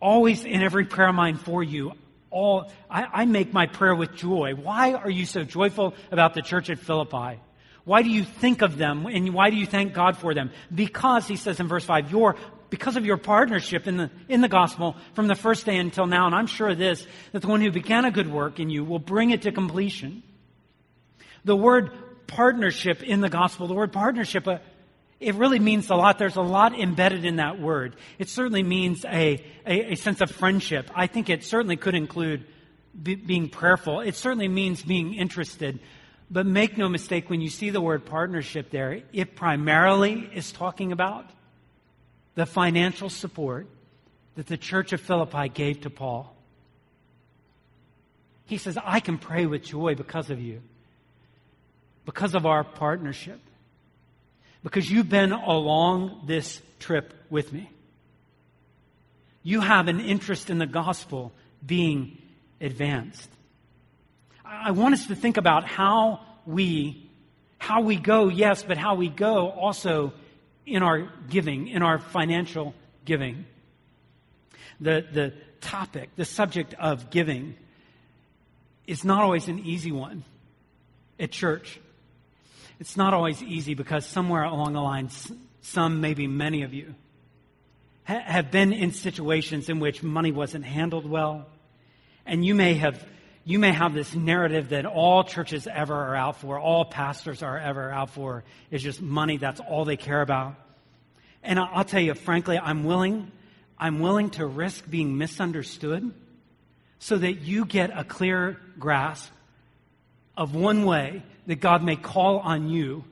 Always 0.00 0.44
in 0.44 0.62
every 0.62 0.86
prayer 0.86 1.10
of 1.10 1.14
mine 1.14 1.36
for 1.36 1.62
you, 1.62 1.92
all 2.30 2.72
I, 2.90 3.06
I 3.12 3.24
make 3.26 3.52
my 3.52 3.66
prayer 3.66 3.94
with 3.94 4.14
joy. 4.14 4.54
Why 4.54 4.94
are 4.94 5.10
you 5.10 5.26
so 5.26 5.44
joyful 5.44 5.94
about 6.10 6.32
the 6.32 6.40
church 6.40 6.70
at 6.70 6.78
Philippi? 6.78 7.40
Why 7.84 8.00
do 8.00 8.08
you 8.08 8.24
think 8.24 8.62
of 8.62 8.78
them 8.78 9.04
and 9.04 9.34
why 9.34 9.50
do 9.50 9.56
you 9.56 9.66
thank 9.66 9.92
God 9.92 10.16
for 10.16 10.32
them? 10.32 10.50
Because, 10.74 11.28
he 11.28 11.36
says 11.36 11.60
in 11.60 11.68
verse 11.68 11.84
5, 11.84 12.10
your, 12.10 12.36
because 12.70 12.96
of 12.96 13.04
your 13.04 13.18
partnership 13.18 13.86
in 13.86 13.98
the, 13.98 14.10
in 14.30 14.40
the 14.40 14.48
gospel 14.48 14.96
from 15.12 15.26
the 15.26 15.34
first 15.34 15.66
day 15.66 15.76
until 15.76 16.06
now, 16.06 16.24
and 16.24 16.34
I'm 16.34 16.46
sure 16.46 16.70
of 16.70 16.78
this, 16.78 17.06
that 17.32 17.42
the 17.42 17.48
one 17.48 17.60
who 17.60 17.70
began 17.70 18.06
a 18.06 18.10
good 18.10 18.32
work 18.32 18.58
in 18.58 18.70
you 18.70 18.82
will 18.82 18.98
bring 18.98 19.28
it 19.28 19.42
to 19.42 19.52
completion. 19.52 20.22
The 21.44 21.56
word 21.56 21.90
partnership 22.26 23.02
in 23.02 23.20
the 23.20 23.28
gospel, 23.28 23.66
the 23.66 23.74
word 23.74 23.92
partnership, 23.92 24.46
uh, 24.46 24.58
it 25.20 25.34
really 25.36 25.58
means 25.58 25.88
a 25.90 25.94
lot. 25.94 26.18
There's 26.18 26.36
a 26.36 26.42
lot 26.42 26.78
embedded 26.78 27.24
in 27.24 27.36
that 27.36 27.60
word. 27.60 27.96
It 28.18 28.28
certainly 28.28 28.62
means 28.62 29.04
a, 29.04 29.44
a, 29.66 29.92
a 29.92 29.94
sense 29.94 30.20
of 30.20 30.30
friendship. 30.30 30.90
I 30.94 31.06
think 31.06 31.30
it 31.30 31.44
certainly 31.44 31.76
could 31.76 31.94
include 31.94 32.44
be, 33.00 33.14
being 33.14 33.48
prayerful. 33.48 34.00
It 34.00 34.16
certainly 34.16 34.48
means 34.48 34.82
being 34.82 35.14
interested. 35.14 35.78
But 36.30 36.46
make 36.46 36.78
no 36.78 36.88
mistake, 36.88 37.28
when 37.28 37.40
you 37.40 37.50
see 37.50 37.70
the 37.70 37.80
word 37.80 38.06
partnership 38.06 38.70
there, 38.70 39.02
it 39.12 39.36
primarily 39.36 40.30
is 40.34 40.50
talking 40.50 40.90
about 40.90 41.26
the 42.34 42.46
financial 42.46 43.10
support 43.10 43.66
that 44.34 44.46
the 44.46 44.56
church 44.56 44.92
of 44.92 45.00
Philippi 45.00 45.48
gave 45.50 45.82
to 45.82 45.90
Paul. 45.90 46.34
He 48.46 48.56
says, 48.56 48.78
I 48.82 49.00
can 49.00 49.18
pray 49.18 49.46
with 49.46 49.62
joy 49.62 49.94
because 49.94 50.30
of 50.30 50.40
you, 50.40 50.62
because 52.04 52.34
of 52.34 52.46
our 52.46 52.64
partnership, 52.64 53.40
because 54.62 54.90
you've 54.90 55.08
been 55.08 55.32
along 55.32 56.24
this 56.26 56.60
trip 56.78 57.14
with 57.30 57.52
me. 57.52 57.70
You 59.42 59.60
have 59.60 59.88
an 59.88 60.00
interest 60.00 60.50
in 60.50 60.58
the 60.58 60.66
gospel 60.66 61.32
being 61.64 62.18
advanced. 62.60 63.28
I 64.44 64.72
want 64.72 64.94
us 64.94 65.06
to 65.06 65.16
think 65.16 65.36
about 65.36 65.64
how 65.64 66.20
we, 66.46 67.08
how 67.58 67.80
we 67.80 67.96
go, 67.96 68.28
yes, 68.28 68.62
but 68.62 68.76
how 68.76 68.94
we 68.94 69.08
go 69.08 69.50
also 69.50 70.12
in 70.66 70.82
our 70.82 71.08
giving, 71.28 71.68
in 71.68 71.82
our 71.82 71.98
financial 71.98 72.74
giving. 73.04 73.46
The, 74.80 75.04
the 75.12 75.32
topic, 75.60 76.10
the 76.16 76.24
subject 76.24 76.74
of 76.74 77.10
giving 77.10 77.54
is 78.86 79.04
not 79.04 79.22
always 79.22 79.48
an 79.48 79.60
easy 79.60 79.92
one 79.92 80.24
at 81.18 81.30
church. 81.30 81.80
It's 82.82 82.96
not 82.96 83.14
always 83.14 83.40
easy 83.44 83.74
because 83.74 84.04
somewhere 84.04 84.42
along 84.42 84.72
the 84.72 84.80
line, 84.80 85.08
some, 85.60 86.00
maybe 86.00 86.26
many 86.26 86.64
of 86.64 86.74
you, 86.74 86.96
ha- 88.02 88.24
have 88.26 88.50
been 88.50 88.72
in 88.72 88.90
situations 88.90 89.68
in 89.68 89.78
which 89.78 90.02
money 90.02 90.32
wasn't 90.32 90.64
handled 90.64 91.08
well. 91.08 91.46
And 92.26 92.44
you 92.44 92.56
may 92.56 92.74
have 92.74 93.00
you 93.44 93.60
may 93.60 93.70
have 93.70 93.94
this 93.94 94.16
narrative 94.16 94.70
that 94.70 94.84
all 94.84 95.22
churches 95.22 95.68
ever 95.68 95.94
are 95.94 96.16
out 96.16 96.40
for, 96.40 96.58
all 96.58 96.84
pastors 96.84 97.40
are 97.40 97.56
ever 97.56 97.92
out 97.92 98.10
for, 98.10 98.42
is 98.72 98.82
just 98.82 99.00
money. 99.00 99.36
That's 99.36 99.60
all 99.60 99.84
they 99.84 99.96
care 99.96 100.20
about. 100.20 100.56
And 101.44 101.60
I'll 101.60 101.84
tell 101.84 102.00
you, 102.00 102.14
frankly, 102.14 102.58
I'm 102.58 102.82
willing, 102.82 103.30
I'm 103.78 104.00
willing 104.00 104.30
to 104.30 104.44
risk 104.44 104.90
being 104.90 105.16
misunderstood 105.18 106.12
so 106.98 107.16
that 107.16 107.42
you 107.42 107.64
get 107.64 107.96
a 107.96 108.02
clear 108.02 108.58
grasp 108.76 109.30
of 110.36 110.56
one 110.56 110.84
way 110.84 111.22
that 111.46 111.60
God 111.60 111.82
may 111.82 111.96
call 111.96 112.38
on 112.38 112.68
you 112.68 113.04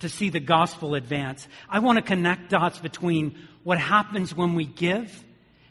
to 0.00 0.08
see 0.08 0.30
the 0.30 0.40
gospel 0.40 0.94
advance. 0.94 1.46
I 1.68 1.78
want 1.78 1.96
to 1.96 2.02
connect 2.02 2.50
dots 2.50 2.78
between 2.78 3.36
what 3.64 3.78
happens 3.78 4.34
when 4.34 4.54
we 4.54 4.66
give 4.66 5.24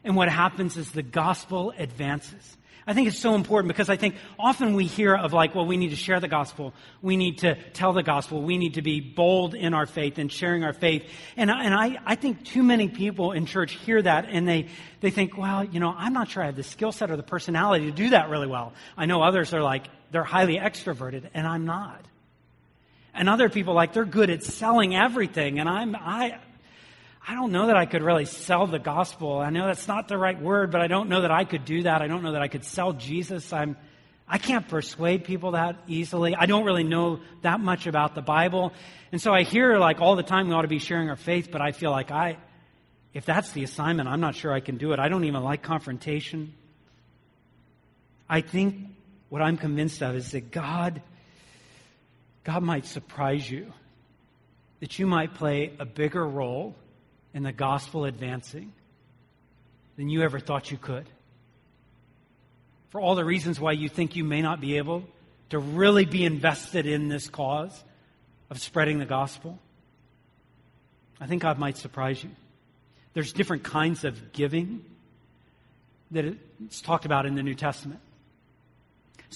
and 0.03 0.15
what 0.15 0.29
happens 0.29 0.77
as 0.77 0.91
the 0.91 1.03
gospel 1.03 1.73
advances. 1.77 2.57
I 2.87 2.93
think 2.93 3.07
it's 3.07 3.17
so 3.17 3.33
important 3.33 3.67
because 3.69 3.89
I 3.89 3.95
think 3.95 4.15
often 4.37 4.75
we 4.75 4.85
hear 4.85 5.15
of 5.15 5.33
like, 5.33 5.55
well, 5.55 5.65
we 5.65 5.75
need 5.75 5.89
to 5.89 5.95
share 5.95 6.19
the 6.19 6.27
gospel. 6.27 6.71
We 7.01 7.17
need 7.17 7.39
to 7.39 7.55
tell 7.71 7.93
the 7.93 8.03
gospel. 8.03 8.43
We 8.43 8.59
need 8.59 8.75
to 8.75 8.83
be 8.83 8.99
bold 8.99 9.55
in 9.55 9.73
our 9.73 9.87
faith 9.87 10.19
and 10.19 10.31
sharing 10.31 10.63
our 10.63 10.73
faith. 10.73 11.03
And, 11.35 11.49
and 11.49 11.73
I, 11.73 11.97
I 12.05 12.13
think 12.13 12.45
too 12.45 12.61
many 12.61 12.87
people 12.87 13.31
in 13.31 13.47
church 13.47 13.73
hear 13.73 13.99
that 14.03 14.27
and 14.29 14.47
they, 14.47 14.67
they 15.01 15.09
think, 15.09 15.35
well, 15.35 15.63
you 15.63 15.79
know, 15.79 15.95
I'm 15.97 16.13
not 16.13 16.29
sure 16.29 16.43
I 16.43 16.47
have 16.47 16.55
the 16.55 16.63
skill 16.63 16.91
set 16.91 17.09
or 17.09 17.17
the 17.17 17.23
personality 17.23 17.85
to 17.85 17.91
do 17.91 18.11
that 18.11 18.29
really 18.29 18.47
well. 18.47 18.73
I 18.95 19.07
know 19.07 19.23
others 19.23 19.51
are 19.51 19.63
like, 19.63 19.87
they're 20.15 20.23
highly 20.23 20.55
extroverted 20.55 21.29
and 21.33 21.45
I'm 21.45 21.65
not. 21.65 22.01
And 23.13 23.27
other 23.27 23.49
people 23.49 23.73
like, 23.73 23.91
they're 23.91 24.05
good 24.05 24.29
at 24.29 24.43
selling 24.43 24.95
everything 24.95 25.59
and 25.59 25.67
I'm, 25.67 25.93
I, 25.93 26.39
I 27.27 27.35
don't 27.35 27.51
know 27.51 27.67
that 27.67 27.75
I 27.75 27.85
could 27.85 28.01
really 28.01 28.23
sell 28.23 28.65
the 28.65 28.79
gospel. 28.79 29.39
I 29.39 29.49
know 29.49 29.65
that's 29.65 29.89
not 29.89 30.07
the 30.07 30.17
right 30.17 30.41
word, 30.41 30.71
but 30.71 30.79
I 30.79 30.87
don't 30.87 31.09
know 31.09 31.23
that 31.23 31.31
I 31.31 31.43
could 31.43 31.65
do 31.65 31.83
that. 31.83 32.01
I 32.01 32.07
don't 32.07 32.23
know 32.23 32.31
that 32.31 32.41
I 32.41 32.47
could 32.47 32.63
sell 32.63 32.93
Jesus. 32.93 33.51
I'm, 33.51 33.75
I 34.25 34.37
can't 34.37 34.65
persuade 34.69 35.25
people 35.25 35.51
that 35.51 35.75
easily. 35.85 36.33
I 36.33 36.45
don't 36.45 36.63
really 36.63 36.85
know 36.85 37.19
that 37.41 37.59
much 37.59 37.85
about 37.85 38.15
the 38.15 38.21
Bible. 38.21 38.71
And 39.11 39.21
so 39.21 39.33
I 39.33 39.43
hear 39.43 39.79
like 39.79 39.99
all 39.99 40.15
the 40.15 40.23
time 40.23 40.47
we 40.47 40.53
ought 40.53 40.61
to 40.61 40.69
be 40.69 40.79
sharing 40.79 41.09
our 41.09 41.17
faith, 41.17 41.49
but 41.51 41.59
I 41.59 41.73
feel 41.73 41.91
like 41.91 42.09
I, 42.09 42.37
if 43.13 43.25
that's 43.25 43.51
the 43.51 43.65
assignment, 43.65 44.07
I'm 44.07 44.21
not 44.21 44.35
sure 44.35 44.53
I 44.53 44.61
can 44.61 44.77
do 44.77 44.93
it. 44.93 44.99
I 44.99 45.09
don't 45.09 45.25
even 45.25 45.43
like 45.43 45.61
confrontation. 45.61 46.53
I 48.29 48.39
think 48.39 48.94
what 49.29 49.41
I'm 49.41 49.57
convinced 49.57 50.01
of 50.01 50.15
is 50.15 50.31
that 50.31 50.51
God, 50.51 51.01
God 52.43 52.63
might 52.63 52.85
surprise 52.85 53.49
you, 53.49 53.71
that 54.79 54.99
you 54.99 55.07
might 55.07 55.33
play 55.33 55.73
a 55.79 55.85
bigger 55.85 56.25
role 56.25 56.75
in 57.33 57.43
the 57.43 57.51
gospel 57.51 58.05
advancing 58.05 58.71
than 59.97 60.09
you 60.09 60.21
ever 60.21 60.39
thought 60.39 60.71
you 60.71 60.77
could. 60.77 61.05
For 62.89 63.01
all 63.01 63.15
the 63.15 63.25
reasons 63.25 63.59
why 63.59 63.73
you 63.73 63.89
think 63.89 64.15
you 64.15 64.23
may 64.23 64.41
not 64.41 64.61
be 64.61 64.77
able 64.77 65.03
to 65.49 65.59
really 65.59 66.05
be 66.05 66.23
invested 66.23 66.85
in 66.85 67.07
this 67.07 67.27
cause 67.27 67.83
of 68.49 68.59
spreading 68.59 68.99
the 68.99 69.05
gospel, 69.05 69.59
I 71.19 71.27
think 71.27 71.41
God 71.41 71.57
might 71.57 71.77
surprise 71.77 72.23
you. 72.23 72.29
There's 73.13 73.33
different 73.33 73.63
kinds 73.63 74.03
of 74.03 74.33
giving 74.33 74.83
that 76.11 76.25
it's 76.65 76.81
talked 76.81 77.05
about 77.05 77.25
in 77.25 77.35
the 77.35 77.43
New 77.43 77.55
Testament. 77.55 77.99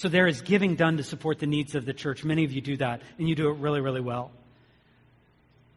So 0.00 0.08
there 0.08 0.26
is 0.26 0.40
giving 0.40 0.76
done 0.76 0.96
to 0.96 1.02
support 1.02 1.40
the 1.40 1.46
needs 1.46 1.74
of 1.74 1.84
the 1.84 1.92
church. 1.92 2.24
Many 2.24 2.44
of 2.44 2.52
you 2.52 2.62
do 2.62 2.78
that, 2.78 3.02
and 3.18 3.28
you 3.28 3.34
do 3.34 3.50
it 3.50 3.58
really, 3.58 3.82
really 3.82 4.00
well 4.00 4.30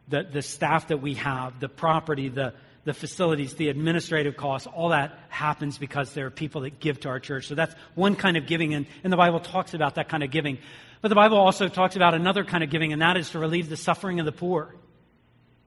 the, 0.08 0.24
the 0.24 0.42
staff 0.42 0.88
that 0.88 1.02
we 1.02 1.16
have, 1.16 1.60
the 1.60 1.68
property, 1.68 2.30
the, 2.30 2.54
the 2.86 2.94
facilities, 2.94 3.56
the 3.56 3.70
administrative 3.70 4.38
costs, 4.38 4.66
all 4.68 4.90
that 4.90 5.18
happens 5.30 5.78
because 5.78 6.14
there 6.14 6.26
are 6.26 6.32
people 6.32 6.62
that 6.62 6.80
give 6.80 7.02
to 7.02 7.10
our 7.10 7.20
church. 7.20 7.48
So 7.48 7.56
that's 7.56 7.76
one 7.96 8.16
kind 8.16 8.38
of 8.38 8.46
giving, 8.46 8.74
and, 8.74 8.86
and 9.04 9.12
the 9.12 9.18
Bible 9.18 9.40
talks 9.40 9.74
about 9.74 9.96
that 9.96 10.10
kind 10.10 10.24
of 10.24 10.32
giving. 10.32 10.58
But 11.02 11.10
the 11.10 11.16
Bible 11.16 11.38
also 11.38 11.68
talks 11.68 11.96
about 11.96 12.14
another 12.14 12.44
kind 12.44 12.64
of 12.64 12.70
giving, 12.70 12.94
and 12.94 13.02
that 13.02 13.18
is 13.18 13.30
to 13.32 13.40
relieve 13.40 13.70
the 13.70 13.78
suffering 13.78 14.20
of 14.20 14.26
the 14.26 14.32
poor. 14.32 14.74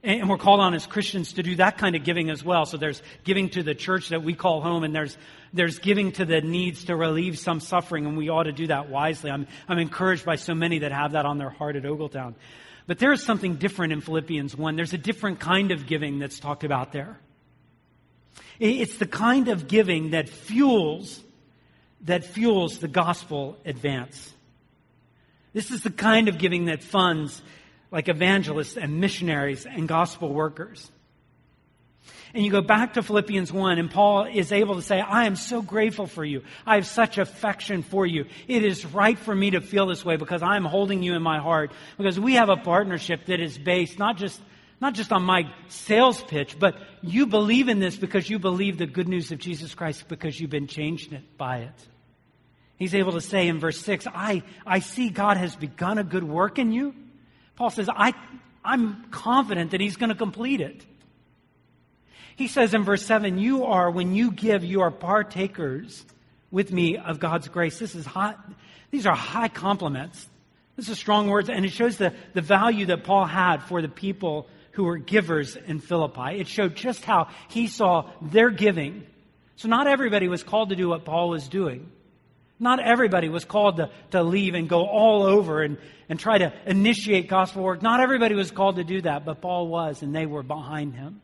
And, 0.06 0.28
we're 0.28 0.38
called 0.38 0.60
on 0.60 0.72
as 0.72 0.86
Christians 0.86 1.32
to 1.32 1.42
do 1.42 1.56
that 1.56 1.78
kind 1.78 1.96
of 1.96 2.04
giving 2.04 2.30
as 2.30 2.44
well. 2.44 2.64
So 2.64 2.76
there's 2.76 3.02
giving 3.24 3.50
to 3.50 3.64
the 3.64 3.74
church 3.74 4.10
that 4.10 4.22
we 4.22 4.34
call 4.34 4.60
home, 4.60 4.84
and 4.84 4.94
there's 4.94 5.18
there's 5.52 5.80
giving 5.80 6.12
to 6.12 6.24
the 6.24 6.40
needs 6.40 6.84
to 6.84 6.94
relieve 6.94 7.40
some 7.40 7.58
suffering, 7.58 8.06
and 8.06 8.16
we 8.16 8.28
ought 8.28 8.44
to 8.44 8.52
do 8.52 8.68
that 8.68 8.88
wisely. 8.88 9.32
I'm, 9.32 9.48
I'm 9.68 9.78
encouraged 9.78 10.24
by 10.24 10.36
so 10.36 10.54
many 10.54 10.80
that 10.80 10.92
have 10.92 11.12
that 11.12 11.26
on 11.26 11.38
their 11.38 11.50
heart 11.50 11.74
at 11.74 11.82
Ogletown. 11.82 12.34
But 12.86 13.00
there 13.00 13.12
is 13.12 13.22
something 13.24 13.56
different 13.56 13.92
in 13.92 14.00
Philippians 14.00 14.56
1. 14.56 14.76
There's 14.76 14.92
a 14.92 14.98
different 14.98 15.40
kind 15.40 15.72
of 15.72 15.86
giving 15.86 16.20
that's 16.20 16.38
talked 16.38 16.62
about 16.62 16.92
there. 16.92 17.18
It's 18.60 18.98
the 18.98 19.06
kind 19.06 19.48
of 19.48 19.66
giving 19.66 20.10
that 20.10 20.28
fuels, 20.28 21.20
that 22.02 22.24
fuels 22.24 22.78
the 22.78 22.88
gospel 22.88 23.58
advance. 23.64 24.32
This 25.52 25.70
is 25.72 25.82
the 25.82 25.90
kind 25.90 26.28
of 26.28 26.38
giving 26.38 26.66
that 26.66 26.82
funds 26.82 27.42
like 27.90 28.08
evangelists 28.08 28.76
and 28.76 29.00
missionaries 29.00 29.66
and 29.66 29.88
gospel 29.88 30.32
workers. 30.32 30.90
And 32.34 32.44
you 32.44 32.50
go 32.50 32.60
back 32.60 32.94
to 32.94 33.02
Philippians 33.02 33.52
1, 33.52 33.78
and 33.78 33.90
Paul 33.90 34.24
is 34.24 34.52
able 34.52 34.74
to 34.74 34.82
say, 34.82 35.00
I 35.00 35.24
am 35.24 35.36
so 35.36 35.62
grateful 35.62 36.06
for 36.06 36.24
you. 36.24 36.42
I 36.66 36.74
have 36.74 36.86
such 36.86 37.16
affection 37.18 37.82
for 37.82 38.04
you. 38.04 38.26
It 38.46 38.62
is 38.62 38.84
right 38.84 39.18
for 39.18 39.34
me 39.34 39.52
to 39.52 39.60
feel 39.60 39.86
this 39.86 40.04
way 40.04 40.16
because 40.16 40.42
I'm 40.42 40.64
holding 40.64 41.02
you 41.02 41.14
in 41.14 41.22
my 41.22 41.38
heart. 41.38 41.72
Because 41.96 42.20
we 42.20 42.34
have 42.34 42.50
a 42.50 42.56
partnership 42.56 43.26
that 43.26 43.40
is 43.40 43.56
based 43.56 43.98
not 43.98 44.18
just, 44.18 44.40
not 44.82 44.92
just 44.92 45.12
on 45.12 45.22
my 45.22 45.50
sales 45.68 46.22
pitch, 46.22 46.58
but 46.58 46.76
you 47.00 47.26
believe 47.26 47.68
in 47.68 47.78
this 47.78 47.96
because 47.96 48.28
you 48.28 48.38
believe 48.38 48.76
the 48.76 48.86
good 48.86 49.08
news 49.08 49.32
of 49.32 49.38
Jesus 49.38 49.74
Christ 49.74 50.06
because 50.08 50.38
you've 50.38 50.50
been 50.50 50.66
changed 50.66 51.16
by 51.38 51.58
it. 51.60 51.88
He's 52.76 52.94
able 52.94 53.12
to 53.12 53.22
say 53.22 53.48
in 53.48 53.58
verse 53.58 53.80
6, 53.80 54.06
I, 54.08 54.42
I 54.66 54.80
see 54.80 55.08
God 55.08 55.38
has 55.38 55.56
begun 55.56 55.96
a 55.96 56.04
good 56.04 56.24
work 56.24 56.58
in 56.58 56.72
you. 56.72 56.94
Paul 57.56 57.70
says, 57.70 57.88
I, 57.88 58.12
I'm 58.64 59.04
confident 59.10 59.72
that 59.72 59.80
he's 59.80 59.96
going 59.96 60.10
to 60.10 60.16
complete 60.16 60.60
it. 60.60 60.84
He 62.36 62.48
says 62.48 62.74
in 62.74 62.84
verse 62.84 63.04
7, 63.04 63.38
You 63.38 63.64
are, 63.64 63.90
when 63.90 64.14
you 64.14 64.30
give, 64.30 64.62
you 64.62 64.82
are 64.82 64.90
partakers 64.90 66.04
with 66.50 66.70
me 66.70 66.98
of 66.98 67.18
God's 67.18 67.48
grace. 67.48 67.78
This 67.78 67.94
is 67.94 68.04
hot. 68.04 68.38
These 68.90 69.06
are 69.06 69.14
high 69.14 69.48
compliments. 69.48 70.28
This 70.76 70.90
is 70.90 70.98
strong 70.98 71.28
words, 71.28 71.48
and 71.48 71.64
it 71.64 71.72
shows 71.72 71.96
the, 71.96 72.12
the 72.34 72.42
value 72.42 72.86
that 72.86 73.04
Paul 73.04 73.24
had 73.24 73.62
for 73.62 73.80
the 73.80 73.88
people 73.88 74.46
who 74.72 74.84
were 74.84 74.98
givers 74.98 75.56
in 75.56 75.80
Philippi. 75.80 76.38
It 76.38 76.48
showed 76.48 76.76
just 76.76 77.02
how 77.02 77.28
he 77.48 77.66
saw 77.66 78.10
their 78.20 78.50
giving. 78.50 79.06
So 79.56 79.68
not 79.68 79.86
everybody 79.86 80.28
was 80.28 80.42
called 80.42 80.68
to 80.68 80.76
do 80.76 80.88
what 80.90 81.06
Paul 81.06 81.30
was 81.30 81.48
doing. 81.48 81.90
Not 82.58 82.80
everybody 82.80 83.28
was 83.28 83.44
called 83.44 83.76
to, 83.76 83.90
to 84.12 84.22
leave 84.22 84.54
and 84.54 84.68
go 84.68 84.86
all 84.86 85.24
over 85.24 85.62
and, 85.62 85.76
and 86.08 86.18
try 86.18 86.38
to 86.38 86.52
initiate 86.64 87.28
gospel 87.28 87.62
work. 87.62 87.82
Not 87.82 88.00
everybody 88.00 88.34
was 88.34 88.50
called 88.50 88.76
to 88.76 88.84
do 88.84 89.02
that, 89.02 89.24
but 89.24 89.42
Paul 89.42 89.68
was, 89.68 90.02
and 90.02 90.14
they 90.14 90.26
were 90.26 90.42
behind 90.42 90.94
him. 90.94 91.20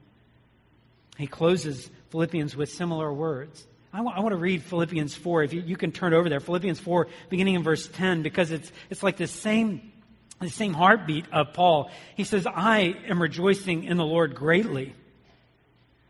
He 1.16 1.26
closes 1.26 1.90
Philippians 2.10 2.54
with 2.54 2.70
similar 2.70 3.12
words. 3.12 3.66
I 3.94 4.02
want, 4.02 4.18
want 4.18 4.32
to 4.32 4.36
read 4.36 4.62
Philippians 4.62 5.14
4. 5.14 5.44
If 5.44 5.52
you, 5.52 5.62
you, 5.62 5.76
can 5.76 5.92
turn 5.92 6.14
over 6.14 6.28
there, 6.28 6.40
Philippians 6.40 6.80
4, 6.80 7.08
beginning 7.30 7.54
in 7.54 7.62
verse 7.62 7.86
10, 7.88 8.22
because 8.22 8.50
it's, 8.50 8.70
it's 8.90 9.02
like 9.02 9.16
the 9.16 9.26
same, 9.26 9.92
the 10.40 10.50
same 10.50 10.74
heartbeat 10.74 11.26
of 11.32 11.52
Paul. 11.54 11.90
He 12.16 12.24
says, 12.24 12.46
I 12.46 12.94
am 13.08 13.20
rejoicing 13.20 13.84
in 13.84 13.96
the 13.96 14.04
Lord 14.04 14.34
greatly. 14.34 14.94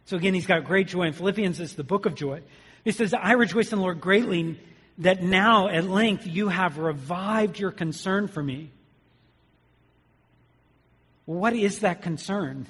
So 0.07 0.17
again, 0.17 0.35
he's 0.35 0.47
got 0.47 0.65
great 0.65 0.89
joy. 0.89 1.03
And 1.03 1.15
Philippians 1.15 1.61
is 1.61 1.75
the 1.75 1.85
book 1.85 2.07
of 2.07 2.15
joy. 2.15 2.43
He 2.85 2.91
says, 2.91 3.15
I 3.15 3.33
rejoice 3.33 3.73
in 3.73 3.79
the 3.79 3.83
Lord 3.83 4.01
greatly 4.01 4.59
that 4.99 5.23
now 5.23 5.69
at 5.69 5.85
length 5.85 6.27
you 6.27 6.49
have 6.49 6.79
revived 6.79 7.59
your 7.59 7.71
concern 7.71 8.29
for 8.29 8.43
me. 8.43 8.71
What 11.25 11.55
is 11.55 11.81
that 11.81 12.03
concern? 12.03 12.67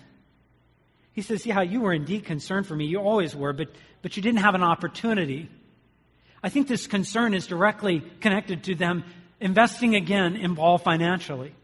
He 1.13 1.23
says, 1.23 1.45
Yeah, 1.47 1.63
you 1.63 1.81
were 1.81 1.93
indeed 1.93 2.25
concerned 2.25 2.67
for 2.67 2.77
me. 2.77 2.87
You 2.87 2.99
always 3.01 3.35
were, 3.35 3.53
but, 3.53 3.69
but 4.03 4.17
you 4.17 4.23
didn't 4.23 4.41
have 4.41 4.55
an 4.55 4.63
opportunity. 4.63 5.49
I 6.43 6.49
think 6.49 6.69
this 6.69 6.87
concern 6.87 7.35
is 7.35 7.47
directly 7.47 8.03
connected 8.21 8.65
to 8.65 8.75
them 8.75 9.05
investing 9.41 9.95
again 9.95 10.37
in 10.37 10.57
Paul 10.57 10.79
financially. 10.79 11.55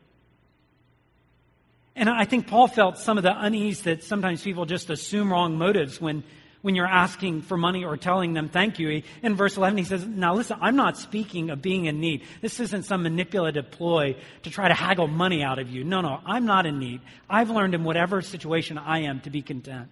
And 1.97 2.09
I 2.09 2.27
think 2.27 2.47
Paul 2.47 2.69
felt 2.69 2.99
some 2.99 3.17
of 3.17 3.25
the 3.25 3.35
unease 3.37 3.83
that 3.83 4.05
sometimes 4.05 4.43
people 4.43 4.67
just 4.67 4.89
assume 4.89 5.33
wrong 5.33 5.59
motives 5.59 6.01
when 6.01 6.23
when 6.63 6.75
you're 6.75 6.87
asking 6.87 7.43
for 7.43 7.57
money 7.57 7.85
or 7.85 7.97
telling 7.97 8.33
them 8.33 8.49
thank 8.49 8.79
you. 8.79 9.03
In 9.23 9.37
verse 9.37 9.57
11, 9.57 9.79
he 9.79 9.85
says, 9.85 10.05
Now 10.07 10.35
listen, 10.35 10.59
I'm 10.61 10.77
not 10.77 10.97
speaking 10.97 11.51
of 11.51 11.63
being 11.63 11.85
in 11.85 12.01
need. 12.01 12.25
This 12.41 12.61
isn't 12.61 12.85
some 12.85 13.03
manipulative 13.03 13.71
ploy 13.71 14.17
to 14.43 14.51
try 14.51 14.69
to 14.69 14.75
haggle 14.75 15.07
money 15.07 15.43
out 15.43 15.59
of 15.59 15.71
you. 15.71 15.85
No, 15.85 16.01
no, 16.01 16.21
I'm 16.27 16.47
not 16.47 16.67
in 16.67 16.79
need. 16.79 17.01
I've 17.29 17.51
learned 17.51 17.75
in 17.75 17.85
whatever 17.85 18.23
situation 18.23 18.79
I 18.79 19.01
am 19.01 19.21
to 19.21 19.31
be 19.31 19.43
content. 19.43 19.89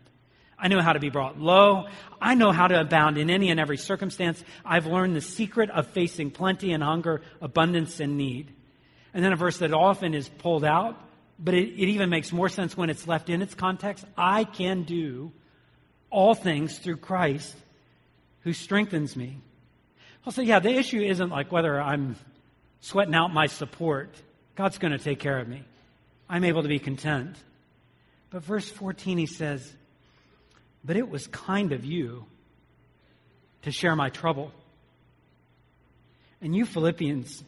I 0.58 0.68
know 0.68 0.80
how 0.80 0.94
to 0.94 1.00
be 1.00 1.10
brought 1.10 1.38
low. 1.38 1.86
I 2.20 2.34
know 2.34 2.50
how 2.50 2.66
to 2.66 2.80
abound 2.80 3.18
in 3.18 3.28
any 3.28 3.50
and 3.50 3.60
every 3.60 3.76
circumstance. 3.76 4.42
I've 4.64 4.86
learned 4.86 5.14
the 5.14 5.20
secret 5.20 5.70
of 5.70 5.86
facing 5.88 6.30
plenty 6.30 6.72
and 6.72 6.82
hunger, 6.82 7.20
abundance 7.42 8.00
and 8.00 8.16
need. 8.16 8.52
And 9.12 9.22
then 9.22 9.32
a 9.32 9.36
verse 9.36 9.58
that 9.58 9.72
often 9.74 10.14
is 10.14 10.28
pulled 10.28 10.64
out, 10.64 10.98
but 11.38 11.54
it, 11.54 11.68
it 11.68 11.88
even 11.90 12.08
makes 12.08 12.32
more 12.32 12.48
sense 12.48 12.76
when 12.76 12.88
it's 12.88 13.06
left 13.06 13.28
in 13.28 13.42
its 13.42 13.54
context. 13.54 14.04
I 14.16 14.44
can 14.44 14.84
do 14.84 15.32
all 16.10 16.34
things 16.34 16.78
through 16.78 16.96
Christ 16.96 17.54
who 18.40 18.52
strengthens 18.52 19.16
me. 19.16 19.38
I'll 20.24 20.32
say, 20.32 20.44
yeah, 20.44 20.58
the 20.58 20.70
issue 20.70 21.00
isn't 21.00 21.30
like 21.30 21.52
whether 21.52 21.80
I'm 21.80 22.16
sweating 22.80 23.14
out 23.14 23.32
my 23.32 23.46
support. 23.46 24.14
God's 24.54 24.78
going 24.78 24.92
to 24.92 24.98
take 24.98 25.18
care 25.18 25.38
of 25.38 25.48
me. 25.48 25.62
I'm 26.28 26.44
able 26.44 26.62
to 26.62 26.68
be 26.68 26.78
content. 26.78 27.36
But 28.30 28.42
verse 28.42 28.68
14, 28.68 29.18
he 29.18 29.26
says, 29.26 29.72
But 30.84 30.96
it 30.96 31.08
was 31.08 31.26
kind 31.28 31.72
of 31.72 31.84
you 31.84 32.24
to 33.62 33.70
share 33.70 33.96
my 33.96 34.10
trouble. 34.10 34.52
And 36.40 36.54
you 36.54 36.66
Philippians, 36.66 37.42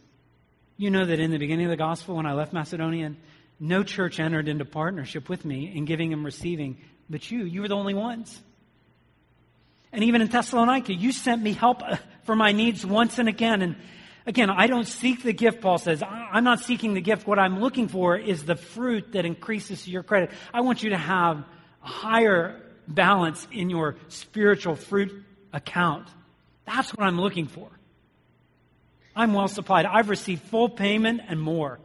you 0.76 0.90
know 0.90 1.04
that 1.04 1.20
in 1.20 1.30
the 1.30 1.38
beginning 1.38 1.66
of 1.66 1.70
the 1.70 1.76
gospel, 1.76 2.16
when 2.16 2.26
I 2.26 2.32
left 2.32 2.52
Macedonia, 2.52 3.14
no 3.60 3.82
church 3.82 4.20
entered 4.20 4.48
into 4.48 4.64
partnership 4.64 5.28
with 5.28 5.44
me 5.44 5.72
in 5.74 5.84
giving 5.84 6.12
and 6.12 6.24
receiving, 6.24 6.78
but 7.10 7.30
you, 7.30 7.44
you 7.44 7.62
were 7.62 7.68
the 7.68 7.76
only 7.76 7.94
ones. 7.94 8.40
And 9.92 10.04
even 10.04 10.20
in 10.20 10.28
Thessalonica, 10.28 10.94
you 10.94 11.12
sent 11.12 11.42
me 11.42 11.52
help 11.52 11.82
uh, 11.82 11.96
for 12.24 12.36
my 12.36 12.52
needs 12.52 12.84
once 12.84 13.18
and 13.18 13.28
again. 13.28 13.62
And 13.62 13.76
again, 14.26 14.50
I 14.50 14.66
don't 14.66 14.86
seek 14.86 15.22
the 15.22 15.32
gift, 15.32 15.60
Paul 15.60 15.78
says. 15.78 16.02
I'm 16.02 16.44
not 16.44 16.60
seeking 16.60 16.94
the 16.94 17.00
gift. 17.00 17.26
What 17.26 17.38
I'm 17.38 17.60
looking 17.60 17.88
for 17.88 18.16
is 18.16 18.44
the 18.44 18.56
fruit 18.56 19.12
that 19.12 19.24
increases 19.24 19.88
your 19.88 20.02
credit. 20.02 20.30
I 20.52 20.60
want 20.60 20.82
you 20.82 20.90
to 20.90 20.98
have 20.98 21.44
a 21.82 21.88
higher 21.88 22.60
balance 22.86 23.46
in 23.50 23.70
your 23.70 23.96
spiritual 24.08 24.76
fruit 24.76 25.24
account. 25.52 26.08
That's 26.66 26.90
what 26.90 27.06
I'm 27.06 27.20
looking 27.20 27.46
for. 27.46 27.68
I'm 29.16 29.32
well 29.32 29.48
supplied. 29.48 29.86
I've 29.86 30.10
received 30.10 30.42
full 30.42 30.68
payment 30.68 31.22
and 31.26 31.40
more. 31.40 31.80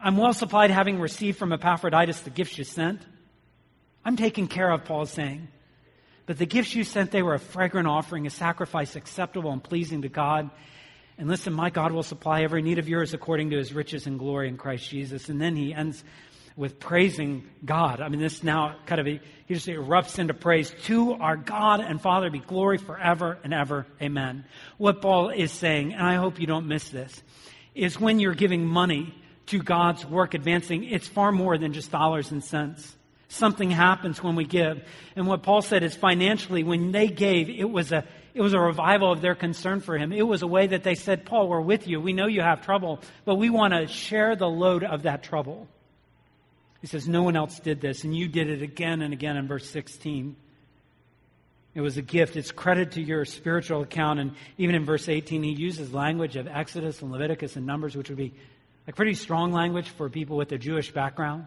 I'm 0.00 0.16
well 0.16 0.32
supplied 0.32 0.70
having 0.70 0.98
received 0.98 1.38
from 1.38 1.52
Epaphroditus 1.52 2.20
the 2.20 2.30
gifts 2.30 2.56
you 2.58 2.64
sent. 2.64 3.02
I'm 4.04 4.16
taken 4.16 4.48
care 4.48 4.70
of, 4.70 4.84
Paul's 4.84 5.10
saying. 5.10 5.48
But 6.26 6.38
the 6.38 6.46
gifts 6.46 6.74
you 6.74 6.84
sent, 6.84 7.10
they 7.10 7.22
were 7.22 7.34
a 7.34 7.38
fragrant 7.38 7.88
offering, 7.88 8.26
a 8.26 8.30
sacrifice 8.30 8.96
acceptable 8.96 9.52
and 9.52 9.62
pleasing 9.62 10.02
to 10.02 10.08
God. 10.08 10.50
And 11.18 11.28
listen, 11.28 11.52
my 11.52 11.70
God 11.70 11.92
will 11.92 12.02
supply 12.02 12.42
every 12.42 12.62
need 12.62 12.78
of 12.78 12.88
yours 12.88 13.12
according 13.12 13.50
to 13.50 13.56
his 13.56 13.72
riches 13.72 14.06
and 14.06 14.18
glory 14.18 14.48
in 14.48 14.56
Christ 14.56 14.88
Jesus. 14.88 15.28
And 15.28 15.40
then 15.40 15.56
he 15.56 15.74
ends 15.74 16.02
with 16.56 16.78
praising 16.78 17.48
God. 17.64 18.00
I 18.00 18.08
mean, 18.08 18.20
this 18.20 18.42
now 18.42 18.76
kind 18.86 19.00
of, 19.00 19.06
he 19.06 19.20
just 19.48 19.66
erupts 19.66 20.18
into 20.18 20.34
praise. 20.34 20.72
To 20.84 21.14
our 21.14 21.36
God 21.36 21.80
and 21.80 22.00
Father 22.00 22.30
be 22.30 22.40
glory 22.40 22.78
forever 22.78 23.38
and 23.42 23.52
ever. 23.52 23.86
Amen. 24.00 24.44
What 24.78 25.00
Paul 25.00 25.30
is 25.30 25.50
saying, 25.50 25.92
and 25.92 26.06
I 26.06 26.16
hope 26.16 26.40
you 26.40 26.46
don't 26.46 26.68
miss 26.68 26.88
this, 26.90 27.22
is 27.74 27.98
when 27.98 28.20
you're 28.20 28.34
giving 28.34 28.66
money 28.66 29.14
to 29.46 29.58
God's 29.58 30.04
work 30.04 30.34
advancing, 30.34 30.84
it's 30.84 31.08
far 31.08 31.32
more 31.32 31.58
than 31.58 31.72
just 31.72 31.90
dollars 31.90 32.30
and 32.30 32.44
cents 32.44 32.96
something 33.32 33.70
happens 33.70 34.22
when 34.22 34.36
we 34.36 34.44
give. 34.44 34.82
And 35.16 35.26
what 35.26 35.42
Paul 35.42 35.62
said 35.62 35.82
is 35.82 35.94
financially, 35.94 36.62
when 36.62 36.92
they 36.92 37.08
gave, 37.08 37.48
it 37.48 37.68
was 37.68 37.90
a, 37.90 38.04
it 38.34 38.42
was 38.42 38.52
a 38.52 38.60
revival 38.60 39.10
of 39.10 39.20
their 39.20 39.34
concern 39.34 39.80
for 39.80 39.96
him. 39.96 40.12
It 40.12 40.26
was 40.26 40.42
a 40.42 40.46
way 40.46 40.66
that 40.68 40.84
they 40.84 40.94
said, 40.94 41.24
Paul, 41.24 41.48
we're 41.48 41.60
with 41.60 41.88
you. 41.88 42.00
We 42.00 42.12
know 42.12 42.26
you 42.26 42.42
have 42.42 42.62
trouble, 42.62 43.00
but 43.24 43.36
we 43.36 43.50
want 43.50 43.74
to 43.74 43.86
share 43.86 44.36
the 44.36 44.48
load 44.48 44.84
of 44.84 45.02
that 45.02 45.22
trouble. 45.22 45.66
He 46.80 46.86
says, 46.86 47.08
no 47.08 47.22
one 47.22 47.36
else 47.36 47.58
did 47.60 47.80
this, 47.80 48.04
and 48.04 48.14
you 48.14 48.28
did 48.28 48.50
it 48.50 48.62
again 48.62 49.02
and 49.02 49.12
again 49.12 49.36
in 49.36 49.46
verse 49.46 49.68
16. 49.70 50.36
It 51.74 51.80
was 51.80 51.96
a 51.96 52.02
gift. 52.02 52.36
It's 52.36 52.52
credit 52.52 52.92
to 52.92 53.02
your 53.02 53.24
spiritual 53.24 53.82
account. 53.82 54.20
And 54.20 54.32
even 54.58 54.74
in 54.74 54.84
verse 54.84 55.08
18, 55.08 55.42
he 55.42 55.52
uses 55.52 55.94
language 55.94 56.36
of 56.36 56.46
Exodus 56.46 57.00
and 57.00 57.10
Leviticus 57.10 57.56
and 57.56 57.64
Numbers, 57.64 57.96
which 57.96 58.10
would 58.10 58.18
be 58.18 58.34
a 58.86 58.92
pretty 58.92 59.14
strong 59.14 59.52
language 59.52 59.88
for 59.88 60.10
people 60.10 60.36
with 60.36 60.52
a 60.52 60.58
Jewish 60.58 60.92
background. 60.92 61.46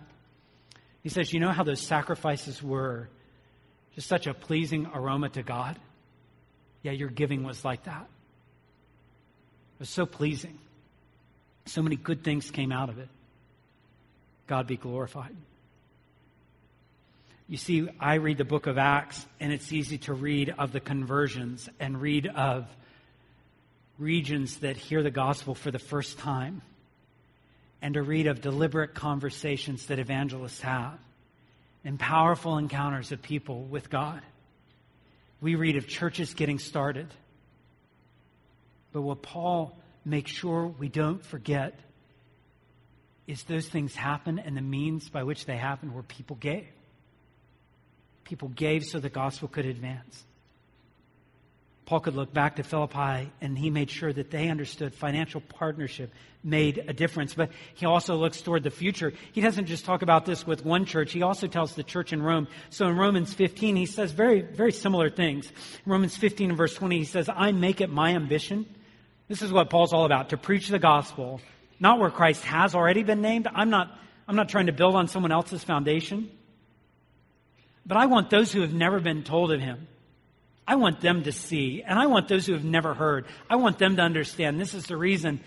He 1.05 1.09
says, 1.09 1.31
You 1.31 1.39
know 1.39 1.51
how 1.51 1.61
those 1.61 1.81
sacrifices 1.81 2.63
were 2.63 3.07
just 3.93 4.07
such 4.07 4.25
a 4.25 4.33
pleasing 4.33 4.87
aroma 4.91 5.29
to 5.29 5.43
God? 5.43 5.77
Yeah, 6.81 6.93
your 6.93 7.09
giving 7.09 7.43
was 7.43 7.63
like 7.63 7.83
that. 7.83 8.07
It 9.75 9.79
was 9.81 9.89
so 9.89 10.07
pleasing. 10.07 10.57
So 11.67 11.83
many 11.83 11.95
good 11.95 12.23
things 12.23 12.49
came 12.49 12.71
out 12.71 12.89
of 12.89 12.97
it. 12.97 13.07
God 14.47 14.65
be 14.65 14.77
glorified. 14.77 15.35
You 17.47 17.57
see, 17.57 17.87
I 17.99 18.15
read 18.15 18.39
the 18.39 18.43
book 18.43 18.65
of 18.65 18.79
Acts, 18.79 19.27
and 19.39 19.53
it's 19.53 19.71
easy 19.71 19.99
to 19.99 20.13
read 20.15 20.55
of 20.57 20.71
the 20.71 20.79
conversions 20.79 21.69
and 21.79 22.01
read 22.01 22.25
of 22.25 22.65
regions 23.99 24.57
that 24.61 24.75
hear 24.75 25.03
the 25.03 25.11
gospel 25.11 25.53
for 25.53 25.69
the 25.69 25.77
first 25.77 26.17
time 26.17 26.63
and 27.85 27.93
to 27.93 28.01
read 28.01 28.25
of 28.25 28.41
deliberate 28.41 28.95
conversations 28.95 29.85
that 29.85 29.99
evangelists 29.99 30.61
have 30.61 30.97
and 31.83 31.99
powerful 31.99 32.57
encounters 32.57 33.11
of 33.11 33.21
people 33.21 33.61
with 33.61 33.91
God. 33.91 34.23
We 35.39 35.53
read 35.53 35.75
of 35.75 35.87
churches 35.87 36.33
getting 36.33 36.57
started. 36.57 37.05
But 38.91 39.03
what 39.03 39.21
Paul 39.21 39.77
makes 40.03 40.31
sure 40.31 40.65
we 40.65 40.89
don't 40.89 41.23
forget 41.23 41.79
is 43.27 43.43
those 43.43 43.67
things 43.67 43.93
happen 43.93 44.39
and 44.39 44.57
the 44.57 44.61
means 44.61 45.07
by 45.07 45.21
which 45.21 45.45
they 45.45 45.55
happened 45.55 45.93
were 45.93 46.01
people 46.01 46.37
gave. 46.37 46.65
People 48.23 48.47
gave 48.47 48.83
so 48.83 48.97
the 48.97 49.09
gospel 49.09 49.47
could 49.47 49.67
advance. 49.67 50.23
Paul 51.85 51.99
could 51.99 52.15
look 52.15 52.33
back 52.33 52.55
to 52.55 52.63
Philippi 52.63 53.31
and 53.41 53.57
he 53.57 53.69
made 53.69 53.91
sure 53.91 54.11
that 54.11 54.31
they 54.31 54.49
understood 54.49 54.95
financial 54.95 55.41
partnership 55.41 56.11
made 56.43 56.83
a 56.87 56.93
difference. 56.93 57.33
But 57.33 57.51
he 57.75 57.85
also 57.85 58.15
looks 58.15 58.41
toward 58.41 58.63
the 58.63 58.71
future. 58.71 59.13
He 59.33 59.41
doesn't 59.41 59.65
just 59.65 59.85
talk 59.85 60.01
about 60.01 60.25
this 60.25 60.47
with 60.47 60.65
one 60.65 60.85
church. 60.85 61.11
He 61.11 61.21
also 61.21 61.47
tells 61.47 61.75
the 61.75 61.83
church 61.83 62.11
in 62.13 62.21
Rome. 62.21 62.47
So 62.69 62.87
in 62.87 62.95
Romans 62.95 63.33
15, 63.33 63.75
he 63.75 63.85
says 63.85 64.11
very, 64.11 64.41
very 64.41 64.71
similar 64.71 65.09
things. 65.09 65.51
Romans 65.85 66.15
15 66.17 66.49
and 66.49 66.57
verse 66.57 66.73
20, 66.75 66.99
he 66.99 67.05
says, 67.05 67.29
I 67.33 67.51
make 67.51 67.81
it 67.81 67.89
my 67.89 68.15
ambition. 68.15 68.65
This 69.27 69.41
is 69.41 69.51
what 69.51 69.69
Paul's 69.69 69.93
all 69.93 70.05
about, 70.05 70.29
to 70.29 70.37
preach 70.37 70.67
the 70.67 70.79
gospel, 70.79 71.41
not 71.79 71.99
where 71.99 72.11
Christ 72.11 72.43
has 72.43 72.75
already 72.75 73.01
been 73.01 73.21
named. 73.21 73.47
I'm 73.53 73.71
not, 73.71 73.97
I'm 74.27 74.35
not 74.35 74.49
trying 74.49 74.67
to 74.67 74.71
build 74.71 74.95
on 74.95 75.07
someone 75.07 75.31
else's 75.31 75.63
foundation. 75.63 76.29
But 77.87 77.97
I 77.97 78.05
want 78.05 78.29
those 78.29 78.51
who 78.51 78.61
have 78.61 78.73
never 78.73 78.99
been 78.99 79.23
told 79.23 79.51
of 79.51 79.59
him 79.59 79.87
I 80.67 80.75
want 80.75 81.01
them 81.01 81.23
to 81.23 81.31
see, 81.31 81.83
and 81.85 81.99
I 81.99 82.07
want 82.07 82.27
those 82.27 82.45
who 82.45 82.53
have 82.53 82.63
never 82.63 82.93
heard, 82.93 83.25
I 83.49 83.57
want 83.57 83.77
them 83.77 83.97
to 83.97 84.01
understand. 84.01 84.59
This 84.59 84.73
is 84.73 84.85
the 84.85 84.97
reason 84.97 85.39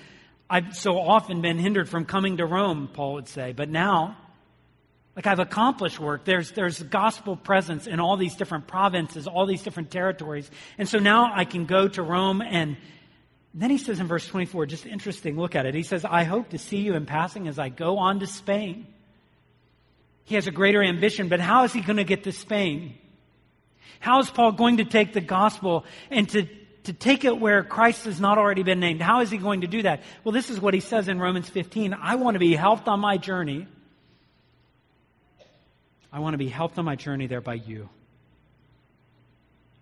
I've 0.49 0.77
so 0.77 0.99
often 0.99 1.43
been 1.43 1.59
hindered 1.59 1.89
from 1.89 2.05
coming 2.05 2.37
to 2.37 2.47
Rome, 2.47 2.89
Paul 2.93 3.15
would 3.15 3.29
say. 3.29 3.53
But 3.53 3.69
now, 3.69 4.17
like 5.19 5.27
I've 5.27 5.41
accomplished 5.41 5.99
work. 5.99 6.25
There's, 6.25 6.53
there's 6.53 6.81
gospel 6.81 7.35
presence 7.35 7.89
in 7.89 7.99
all 7.99 8.17
these 8.17 8.37
different 8.37 8.69
provinces, 8.69 9.27
all 9.27 9.47
these 9.47 9.63
different 9.63 9.91
territories. 9.91 10.49
And 10.79 10.89
so 10.89 11.01
now 11.01 11.33
I 11.35 11.45
can 11.45 11.67
go 11.67 11.89
to 11.89 12.03
Rome 12.03 12.41
and 12.41 12.77
then 13.55 13.71
he 13.71 13.79
says 13.79 13.99
in 13.99 14.07
verse 14.07 14.25
24, 14.29 14.67
just 14.67 14.87
interesting, 14.87 15.37
look 15.37 15.57
at 15.57 15.67
it. 15.67 15.75
He 15.75 15.83
says, 15.83 16.05
I 16.05 16.23
hope 16.23 16.51
to 16.51 16.59
see 16.59 16.77
you 16.77 16.95
in 16.95 17.05
passing 17.07 17.49
as 17.49 17.59
I 17.59 17.69
go 17.71 17.99
on 17.99 18.21
to 18.21 18.29
Spain. 18.29 18.87
He 20.23 20.37
has 20.37 20.47
a 20.47 20.53
greater 20.53 20.85
ambition, 20.85 21.29
but 21.29 21.41
how 21.41 21.65
is 21.65 21.73
he 21.73 21.81
going 21.81 21.97
to 21.97 22.05
get 22.05 22.23
to 22.25 22.33
Spain? 22.33 22.95
How 24.01 24.21
is 24.21 24.31
Paul 24.31 24.53
going 24.53 24.79
to 24.79 24.85
take 24.85 25.13
the 25.13 25.21
gospel 25.21 25.85
and 26.11 26.29
to, 26.31 26.47
to 26.85 26.93
take 26.93 27.25
it 27.25 27.39
where 27.39 27.63
Christ 27.65 28.05
has 28.05 28.21
not 28.21 28.39
already 28.39 28.63
been 28.63 28.81
named? 28.81 29.01
How 29.01 29.21
is 29.21 29.31
he 29.31 29.39
going 29.39 29.63
to 29.63 29.67
do 29.67 29.83
that? 29.83 30.03
Well, 30.25 30.33
this 30.33 30.51
is 30.51 30.61
what 30.61 30.75
he 30.75 30.81
says 30.81 31.09
in 31.09 31.19
Romans 31.19 31.49
15. 31.49 31.95
I 31.95 32.17
want 32.17 32.35
to 32.35 32.39
be 32.39 32.55
helped 32.55 32.89
on 32.89 33.01
my 33.01 33.17
journey. 33.17 33.67
I 36.13 36.21
want 36.21 36.35
to 36.35 36.39
be 36.39 36.49
helped 36.49 36.79
on 36.79 36.85
my 36.85 36.97
journey 36.97 37.27
there 37.27 37.41
by 37.41 37.55
you. 37.55 37.89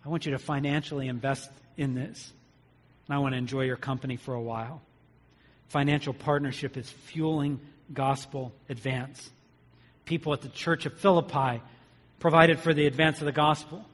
I 0.05 0.09
want 0.09 0.25
you 0.25 0.33
to 0.33 0.39
financially 0.39 1.09
invest 1.09 1.51
in 1.77 1.95
this. 1.95 2.33
and 3.09 3.17
I 3.17 3.19
want 3.19 3.35
to 3.35 3.39
enjoy 3.39 3.63
your 3.63 3.77
company 3.77 4.17
for 4.17 4.35
a 4.35 4.41
while. 4.41 4.81
Financial 5.69 6.13
partnership 6.13 6.77
is 6.77 6.89
fueling 6.89 7.61
gospel 7.93 8.53
advance. 8.69 9.31
People 10.05 10.33
at 10.33 10.43
the 10.43 10.49
church 10.49 10.87
of 10.87 10.95
Philippi 10.95 11.61
provided 12.21 12.61
for 12.61 12.73
the 12.73 12.87
advance 12.87 13.21
of 13.21 13.27
the 13.27 13.33
gospel. 13.33 13.85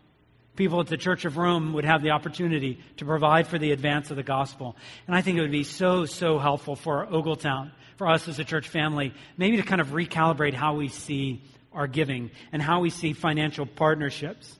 People 0.55 0.81
at 0.81 0.87
the 0.87 0.99
Church 0.99 1.25
of 1.25 1.39
Rome 1.39 1.73
would 1.73 1.85
have 1.87 2.03
the 2.03 2.11
opportunity 2.11 2.79
to 2.99 3.07
provide 3.07 3.47
for 3.47 3.59
the 3.59 3.73
advance 3.73 4.11
of 4.11 4.17
the 4.17 4.23
gospel. 4.23 4.77
And 5.07 5.17
I 5.17 5.23
think 5.23 5.39
it 5.39 5.41
would 5.41 5.51
be 5.51 5.65
so, 5.65 6.05
so 6.05 6.39
helpful 6.39 6.77
for 6.77 7.07
Ogletown, 7.07 7.71
for 7.97 8.07
us 8.07 8.29
as 8.29 8.39
a 8.39 8.45
church 8.45 8.69
family, 8.69 9.15
maybe 9.39 9.57
to 9.57 9.63
kind 9.63 9.81
of 9.81 9.89
recalibrate 9.89 10.53
how 10.53 10.75
we 10.75 10.89
see 10.89 11.43
our 11.73 11.87
giving 11.87 12.31
and 12.53 12.61
how 12.61 12.81
we 12.81 12.91
see 12.91 13.15
financial 13.15 13.65
partnerships. 13.65 14.59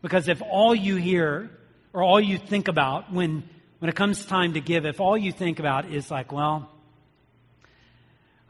Because 0.00 0.28
if 0.28 0.40
all 0.40 0.74
you 0.74 0.96
hear 0.96 1.50
or 1.92 2.02
all 2.02 2.20
you 2.20 2.38
think 2.38 2.68
about 2.68 3.12
when, 3.12 3.46
when 3.80 3.90
it 3.90 3.94
comes 3.96 4.24
time 4.24 4.54
to 4.54 4.60
give, 4.60 4.86
if 4.86 5.00
all 5.00 5.18
you 5.18 5.32
think 5.32 5.58
about 5.58 5.90
is 5.90 6.10
like, 6.10 6.32
well, 6.32 6.70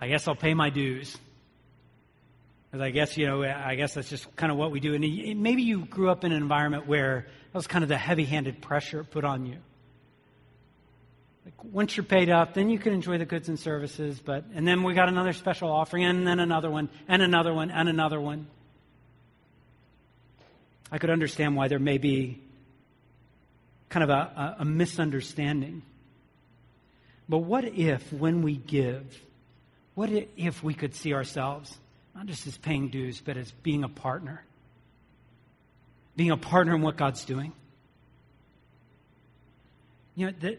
I 0.00 0.06
guess 0.06 0.28
I'll 0.28 0.36
pay 0.36 0.54
my 0.54 0.70
dues. 0.70 1.16
Because 2.70 2.84
I 2.84 2.90
guess, 2.90 3.16
you 3.16 3.26
know, 3.26 3.42
I 3.42 3.76
guess 3.76 3.94
that's 3.94 4.10
just 4.10 4.34
kind 4.36 4.52
of 4.52 4.58
what 4.58 4.70
we 4.70 4.80
do. 4.80 4.94
And 4.94 5.42
maybe 5.42 5.62
you 5.62 5.86
grew 5.86 6.10
up 6.10 6.24
in 6.24 6.32
an 6.32 6.42
environment 6.42 6.86
where 6.86 7.26
that 7.52 7.54
was 7.54 7.66
kind 7.66 7.82
of 7.82 7.88
the 7.88 7.96
heavy 7.96 8.24
handed 8.24 8.60
pressure 8.60 9.04
put 9.04 9.24
on 9.24 9.46
you. 9.46 9.56
Like 11.46 11.64
once 11.64 11.96
you're 11.96 12.04
paid 12.04 12.28
up, 12.28 12.52
then 12.52 12.68
you 12.68 12.78
can 12.78 12.92
enjoy 12.92 13.16
the 13.16 13.24
goods 13.24 13.48
and 13.48 13.58
services. 13.58 14.20
But, 14.22 14.44
and 14.54 14.68
then 14.68 14.82
we 14.82 14.92
got 14.92 15.08
another 15.08 15.32
special 15.32 15.72
offering, 15.72 16.04
and 16.04 16.26
then 16.26 16.40
another 16.40 16.70
one, 16.70 16.90
and 17.08 17.22
another 17.22 17.54
one, 17.54 17.70
and 17.70 17.88
another 17.88 18.20
one. 18.20 18.46
I 20.92 20.98
could 20.98 21.10
understand 21.10 21.56
why 21.56 21.68
there 21.68 21.78
may 21.78 21.96
be 21.96 22.42
kind 23.88 24.04
of 24.04 24.10
a, 24.10 24.56
a 24.58 24.64
misunderstanding. 24.66 25.82
But 27.30 27.38
what 27.38 27.64
if, 27.64 28.12
when 28.12 28.42
we 28.42 28.56
give, 28.56 29.18
what 29.94 30.10
if 30.10 30.62
we 30.62 30.74
could 30.74 30.94
see 30.94 31.14
ourselves 31.14 31.78
not 32.18 32.26
just 32.26 32.48
as 32.48 32.56
paying 32.56 32.88
dues, 32.88 33.22
but 33.24 33.36
as 33.36 33.48
being 33.62 33.84
a 33.84 33.88
partner? 33.88 34.42
Being 36.16 36.32
a 36.32 36.36
partner 36.36 36.74
in 36.74 36.82
what 36.82 36.96
God's 36.96 37.24
doing? 37.24 37.52
You 40.16 40.26
know, 40.26 40.32
the, 40.40 40.58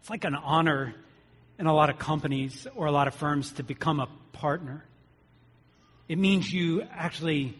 it's 0.00 0.08
like 0.08 0.24
an 0.24 0.34
honor 0.34 0.94
in 1.58 1.66
a 1.66 1.74
lot 1.74 1.90
of 1.90 1.98
companies 1.98 2.66
or 2.74 2.86
a 2.86 2.92
lot 2.92 3.08
of 3.08 3.14
firms 3.14 3.52
to 3.52 3.62
become 3.62 4.00
a 4.00 4.08
partner. 4.32 4.82
It 6.08 6.16
means 6.16 6.50
you 6.50 6.80
actually 6.90 7.58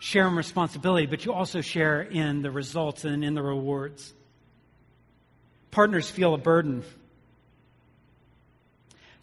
share 0.00 0.26
in 0.26 0.34
responsibility, 0.34 1.06
but 1.06 1.24
you 1.24 1.32
also 1.32 1.60
share 1.60 2.02
in 2.02 2.42
the 2.42 2.50
results 2.50 3.04
and 3.04 3.24
in 3.24 3.34
the 3.34 3.42
rewards. 3.44 4.12
Partners 5.70 6.10
feel 6.10 6.34
a 6.34 6.38
burden 6.38 6.82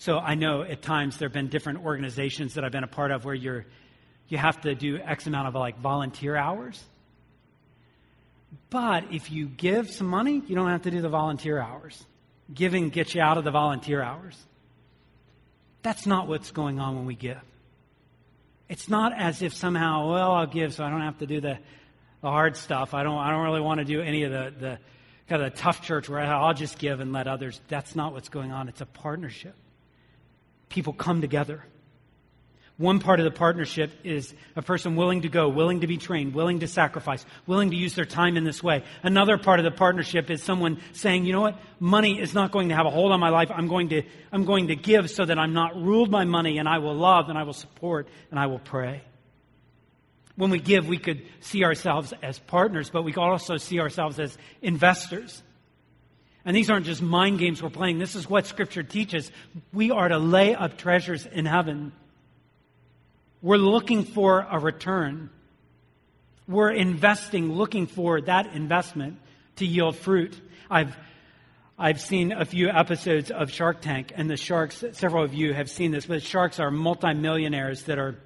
so 0.03 0.17
I 0.17 0.35
know 0.35 0.63
at 0.63 0.81
times 0.81 1.17
there 1.17 1.29
have 1.29 1.33
been 1.33 1.47
different 1.47 1.85
organizations 1.85 2.55
that 2.55 2.65
I've 2.65 2.73
been 2.73 2.83
a 2.83 2.87
part 2.87 3.11
of 3.11 3.23
where 3.23 3.33
you're 3.33 3.65
you 4.27 4.37
have 4.37 4.59
to 4.61 4.75
do 4.75 4.97
X 4.97 5.27
amount 5.27 5.47
of 5.47 5.55
like 5.55 5.79
volunteer 5.79 6.35
hours. 6.35 6.83
But 8.69 9.13
if 9.13 9.31
you 9.31 9.47
give 9.47 9.89
some 9.89 10.07
money, 10.07 10.43
you 10.45 10.55
don't 10.55 10.67
have 10.67 10.81
to 10.81 10.91
do 10.91 10.99
the 10.99 11.07
volunteer 11.07 11.57
hours. 11.57 12.05
Giving 12.53 12.89
gets 12.89 13.15
you 13.15 13.21
out 13.21 13.37
of 13.37 13.45
the 13.45 13.51
volunteer 13.51 14.03
hours. 14.03 14.37
That's 15.83 16.05
not 16.05 16.27
what's 16.27 16.51
going 16.51 16.81
on 16.81 16.97
when 16.97 17.05
we 17.05 17.15
give. 17.15 17.39
It's 18.67 18.89
not 18.89 19.13
as 19.17 19.41
if 19.41 19.53
somehow, 19.53 20.11
well, 20.11 20.33
I'll 20.33 20.47
give 20.47 20.73
so 20.73 20.83
I 20.83 20.89
don't 20.89 20.99
have 20.99 21.19
to 21.19 21.27
do 21.27 21.39
the, 21.39 21.57
the 22.21 22.27
hard 22.27 22.57
stuff. 22.57 22.93
I 22.93 23.03
don't, 23.03 23.19
I 23.19 23.31
don't 23.31 23.43
really 23.43 23.61
want 23.61 23.79
to 23.79 23.85
do 23.85 24.01
any 24.01 24.23
of 24.23 24.33
the, 24.33 24.53
the 24.59 24.79
kind 25.29 25.41
of 25.41 25.53
the 25.53 25.57
tough 25.57 25.81
church 25.81 26.09
where 26.09 26.19
I'll 26.19 26.53
just 26.53 26.77
give 26.77 26.99
and 26.99 27.13
let 27.13 27.27
others. 27.27 27.61
That's 27.69 27.95
not 27.95 28.11
what's 28.11 28.27
going 28.27 28.51
on. 28.51 28.67
It's 28.67 28.81
a 28.81 28.85
partnership 28.85 29.55
people 30.73 30.91
come 30.91 31.21
together. 31.21 31.63
One 32.77 32.99
part 32.99 33.19
of 33.19 33.25
the 33.25 33.31
partnership 33.31 33.91
is 34.03 34.33
a 34.55 34.63
person 34.63 34.95
willing 34.95 35.21
to 35.21 35.29
go, 35.29 35.47
willing 35.47 35.81
to 35.81 35.87
be 35.87 35.97
trained, 35.97 36.33
willing 36.33 36.61
to 36.61 36.67
sacrifice, 36.67 37.23
willing 37.45 37.69
to 37.69 37.77
use 37.77 37.93
their 37.93 38.05
time 38.05 38.35
in 38.35 38.43
this 38.43 38.63
way. 38.63 38.83
Another 39.03 39.37
part 39.37 39.59
of 39.59 39.63
the 39.63 39.71
partnership 39.71 40.31
is 40.31 40.41
someone 40.41 40.81
saying, 40.91 41.25
you 41.25 41.33
know 41.33 41.41
what? 41.41 41.59
Money 41.79 42.19
is 42.19 42.33
not 42.33 42.51
going 42.51 42.69
to 42.69 42.75
have 42.75 42.87
a 42.87 42.89
hold 42.89 43.11
on 43.11 43.19
my 43.19 43.29
life. 43.29 43.51
I'm 43.53 43.67
going 43.67 43.89
to, 43.89 44.01
I'm 44.31 44.45
going 44.45 44.69
to 44.69 44.75
give 44.75 45.11
so 45.11 45.23
that 45.23 45.37
I'm 45.37 45.53
not 45.53 45.75
ruled 45.79 46.09
by 46.09 46.25
money 46.25 46.57
and 46.57 46.67
I 46.67 46.79
will 46.79 46.95
love 46.95 47.29
and 47.29 47.37
I 47.37 47.43
will 47.43 47.53
support 47.53 48.07
and 48.31 48.39
I 48.39 48.47
will 48.47 48.59
pray. 48.59 49.03
When 50.35 50.49
we 50.49 50.59
give, 50.59 50.87
we 50.87 50.97
could 50.97 51.21
see 51.41 51.63
ourselves 51.63 52.11
as 52.23 52.39
partners, 52.39 52.89
but 52.89 53.03
we 53.03 53.11
could 53.13 53.21
also 53.21 53.57
see 53.57 53.79
ourselves 53.79 54.19
as 54.19 54.35
investors. 54.63 55.43
And 56.45 56.55
these 56.55 56.69
aren't 56.69 56.85
just 56.85 57.01
mind 57.01 57.39
games 57.39 57.63
we're 57.63 57.69
playing. 57.69 57.99
This 57.99 58.15
is 58.15 58.29
what 58.29 58.45
Scripture 58.45 58.83
teaches. 58.83 59.31
We 59.71 59.91
are 59.91 60.07
to 60.07 60.17
lay 60.17 60.55
up 60.55 60.77
treasures 60.77 61.25
in 61.25 61.45
heaven. 61.45 61.93
We're 63.41 63.57
looking 63.57 64.03
for 64.03 64.45
a 64.49 64.59
return. 64.59 65.29
We're 66.47 66.71
investing, 66.71 67.53
looking 67.53 67.87
for 67.87 68.19
that 68.21 68.53
investment 68.53 69.19
to 69.57 69.65
yield 69.65 69.95
fruit. 69.95 70.39
I've, 70.69 70.97
I've 71.77 72.01
seen 72.01 72.33
a 72.33 72.43
few 72.43 72.69
episodes 72.69 73.31
of 73.31 73.49
Shark 73.49 73.81
Tank, 73.81 74.11
and 74.15 74.29
the 74.29 74.37
sharks, 74.37 74.83
several 74.91 75.23
of 75.23 75.33
you 75.33 75.53
have 75.53 75.69
seen 75.69 75.91
this, 75.91 76.05
but 76.05 76.21
sharks 76.21 76.59
are 76.59 76.71
multimillionaires 76.71 77.83
that 77.83 77.99
are 77.99 78.17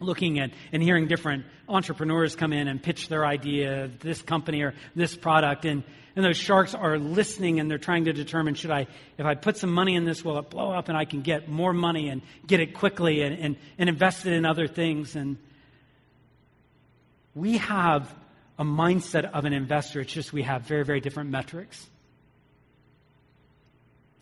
looking 0.00 0.40
at 0.40 0.50
and 0.72 0.82
hearing 0.82 1.06
different 1.06 1.44
entrepreneurs 1.68 2.34
come 2.34 2.52
in 2.52 2.66
and 2.66 2.82
pitch 2.82 3.08
their 3.08 3.24
idea, 3.24 3.88
this 4.00 4.20
company 4.20 4.62
or 4.62 4.74
this 4.96 5.16
product. 5.16 5.64
And 5.64 5.84
and 6.14 6.24
those 6.24 6.36
sharks 6.36 6.74
are 6.74 6.98
listening 6.98 7.58
and 7.58 7.70
they're 7.70 7.78
trying 7.78 8.04
to 8.04 8.12
determine 8.12 8.54
should 8.54 8.70
I, 8.70 8.86
if 9.16 9.24
I 9.24 9.34
put 9.34 9.56
some 9.56 9.72
money 9.72 9.94
in 9.94 10.04
this, 10.04 10.24
will 10.24 10.38
it 10.38 10.50
blow 10.50 10.70
up 10.70 10.88
and 10.88 10.96
I 10.96 11.04
can 11.04 11.22
get 11.22 11.48
more 11.48 11.72
money 11.72 12.08
and 12.08 12.20
get 12.46 12.60
it 12.60 12.74
quickly 12.74 13.22
and, 13.22 13.38
and, 13.38 13.56
and 13.78 13.88
invest 13.88 14.26
it 14.26 14.34
in 14.34 14.44
other 14.44 14.66
things? 14.66 15.16
And 15.16 15.38
we 17.34 17.58
have 17.58 18.14
a 18.58 18.64
mindset 18.64 19.30
of 19.30 19.46
an 19.46 19.54
investor. 19.54 20.00
It's 20.00 20.12
just 20.12 20.32
we 20.32 20.42
have 20.42 20.62
very, 20.62 20.84
very 20.84 21.00
different 21.00 21.30
metrics. 21.30 21.86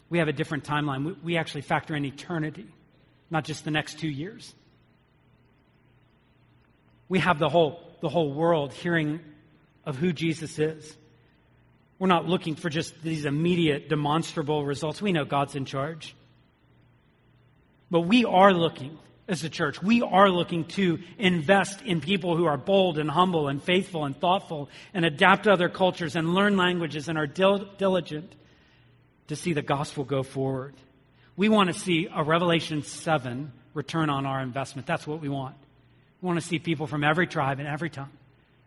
We 0.08 0.18
have 0.18 0.28
a 0.28 0.32
different 0.32 0.64
timeline. 0.64 1.04
We, 1.04 1.12
we 1.12 1.36
actually 1.36 1.62
factor 1.62 1.96
in 1.96 2.04
eternity, 2.04 2.66
not 3.30 3.44
just 3.44 3.64
the 3.64 3.70
next 3.72 3.98
two 3.98 4.08
years. 4.08 4.54
We 7.08 7.18
have 7.18 7.40
the 7.40 7.48
whole, 7.48 7.82
the 8.00 8.08
whole 8.08 8.32
world 8.32 8.72
hearing 8.72 9.18
of 9.84 9.96
who 9.96 10.12
Jesus 10.12 10.58
is. 10.60 10.96
We're 12.00 12.08
not 12.08 12.26
looking 12.26 12.56
for 12.56 12.70
just 12.70 13.00
these 13.02 13.26
immediate 13.26 13.90
demonstrable 13.90 14.64
results. 14.64 15.02
We 15.02 15.12
know 15.12 15.26
God's 15.26 15.54
in 15.54 15.66
charge. 15.66 16.16
But 17.90 18.00
we 18.00 18.24
are 18.24 18.54
looking 18.54 18.98
as 19.28 19.44
a 19.44 19.50
church, 19.50 19.80
we 19.80 20.02
are 20.02 20.28
looking 20.28 20.64
to 20.64 20.98
invest 21.16 21.82
in 21.82 22.00
people 22.00 22.36
who 22.36 22.46
are 22.46 22.56
bold 22.56 22.98
and 22.98 23.08
humble 23.08 23.46
and 23.46 23.62
faithful 23.62 24.04
and 24.04 24.16
thoughtful 24.18 24.68
and 24.92 25.04
adapt 25.04 25.44
to 25.44 25.52
other 25.52 25.68
cultures 25.68 26.16
and 26.16 26.34
learn 26.34 26.56
languages 26.56 27.08
and 27.08 27.16
are 27.16 27.28
dil- 27.28 27.68
diligent 27.78 28.34
to 29.28 29.36
see 29.36 29.52
the 29.52 29.62
gospel 29.62 30.02
go 30.02 30.24
forward. 30.24 30.74
We 31.36 31.48
want 31.48 31.72
to 31.72 31.78
see 31.78 32.08
a 32.12 32.24
Revelation 32.24 32.82
7 32.82 33.52
return 33.72 34.10
on 34.10 34.26
our 34.26 34.40
investment. 34.40 34.88
That's 34.88 35.06
what 35.06 35.20
we 35.20 35.28
want. 35.28 35.54
We 36.20 36.26
want 36.26 36.40
to 36.40 36.46
see 36.46 36.58
people 36.58 36.88
from 36.88 37.04
every 37.04 37.28
tribe 37.28 37.60
and 37.60 37.68
every 37.68 37.90
tongue. 37.90 38.10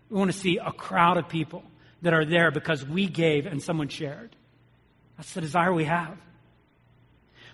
We 0.10 0.18
want 0.18 0.32
to 0.32 0.38
see 0.38 0.60
a 0.60 0.72
crowd 0.72 1.18
of 1.18 1.28
people 1.28 1.64
that 2.04 2.14
are 2.14 2.26
there 2.26 2.52
because 2.52 2.86
we 2.86 3.08
gave 3.08 3.46
and 3.46 3.62
someone 3.62 3.88
shared. 3.88 4.36
That's 5.18 5.34
the 5.34 5.42
desire 5.42 5.74
we 5.74 5.86
have. 5.86 6.18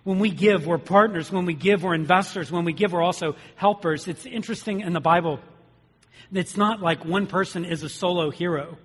When 0.03 0.19
we 0.19 0.29
give, 0.29 0.65
we're 0.65 0.77
partners. 0.77 1.31
When 1.31 1.45
we 1.45 1.53
give, 1.53 1.83
we're 1.83 1.93
investors. 1.93 2.51
When 2.51 2.65
we 2.65 2.73
give, 2.73 2.93
we're 2.93 3.03
also 3.03 3.35
helpers. 3.55 4.07
It's 4.07 4.25
interesting 4.25 4.81
in 4.81 4.93
the 4.93 4.99
Bible. 4.99 5.39
It's 6.33 6.57
not 6.57 6.81
like 6.81 7.05
one 7.05 7.27
person 7.27 7.65
is 7.65 7.83
a 7.83 7.89
solo 7.89 8.29
hero. 8.29 8.77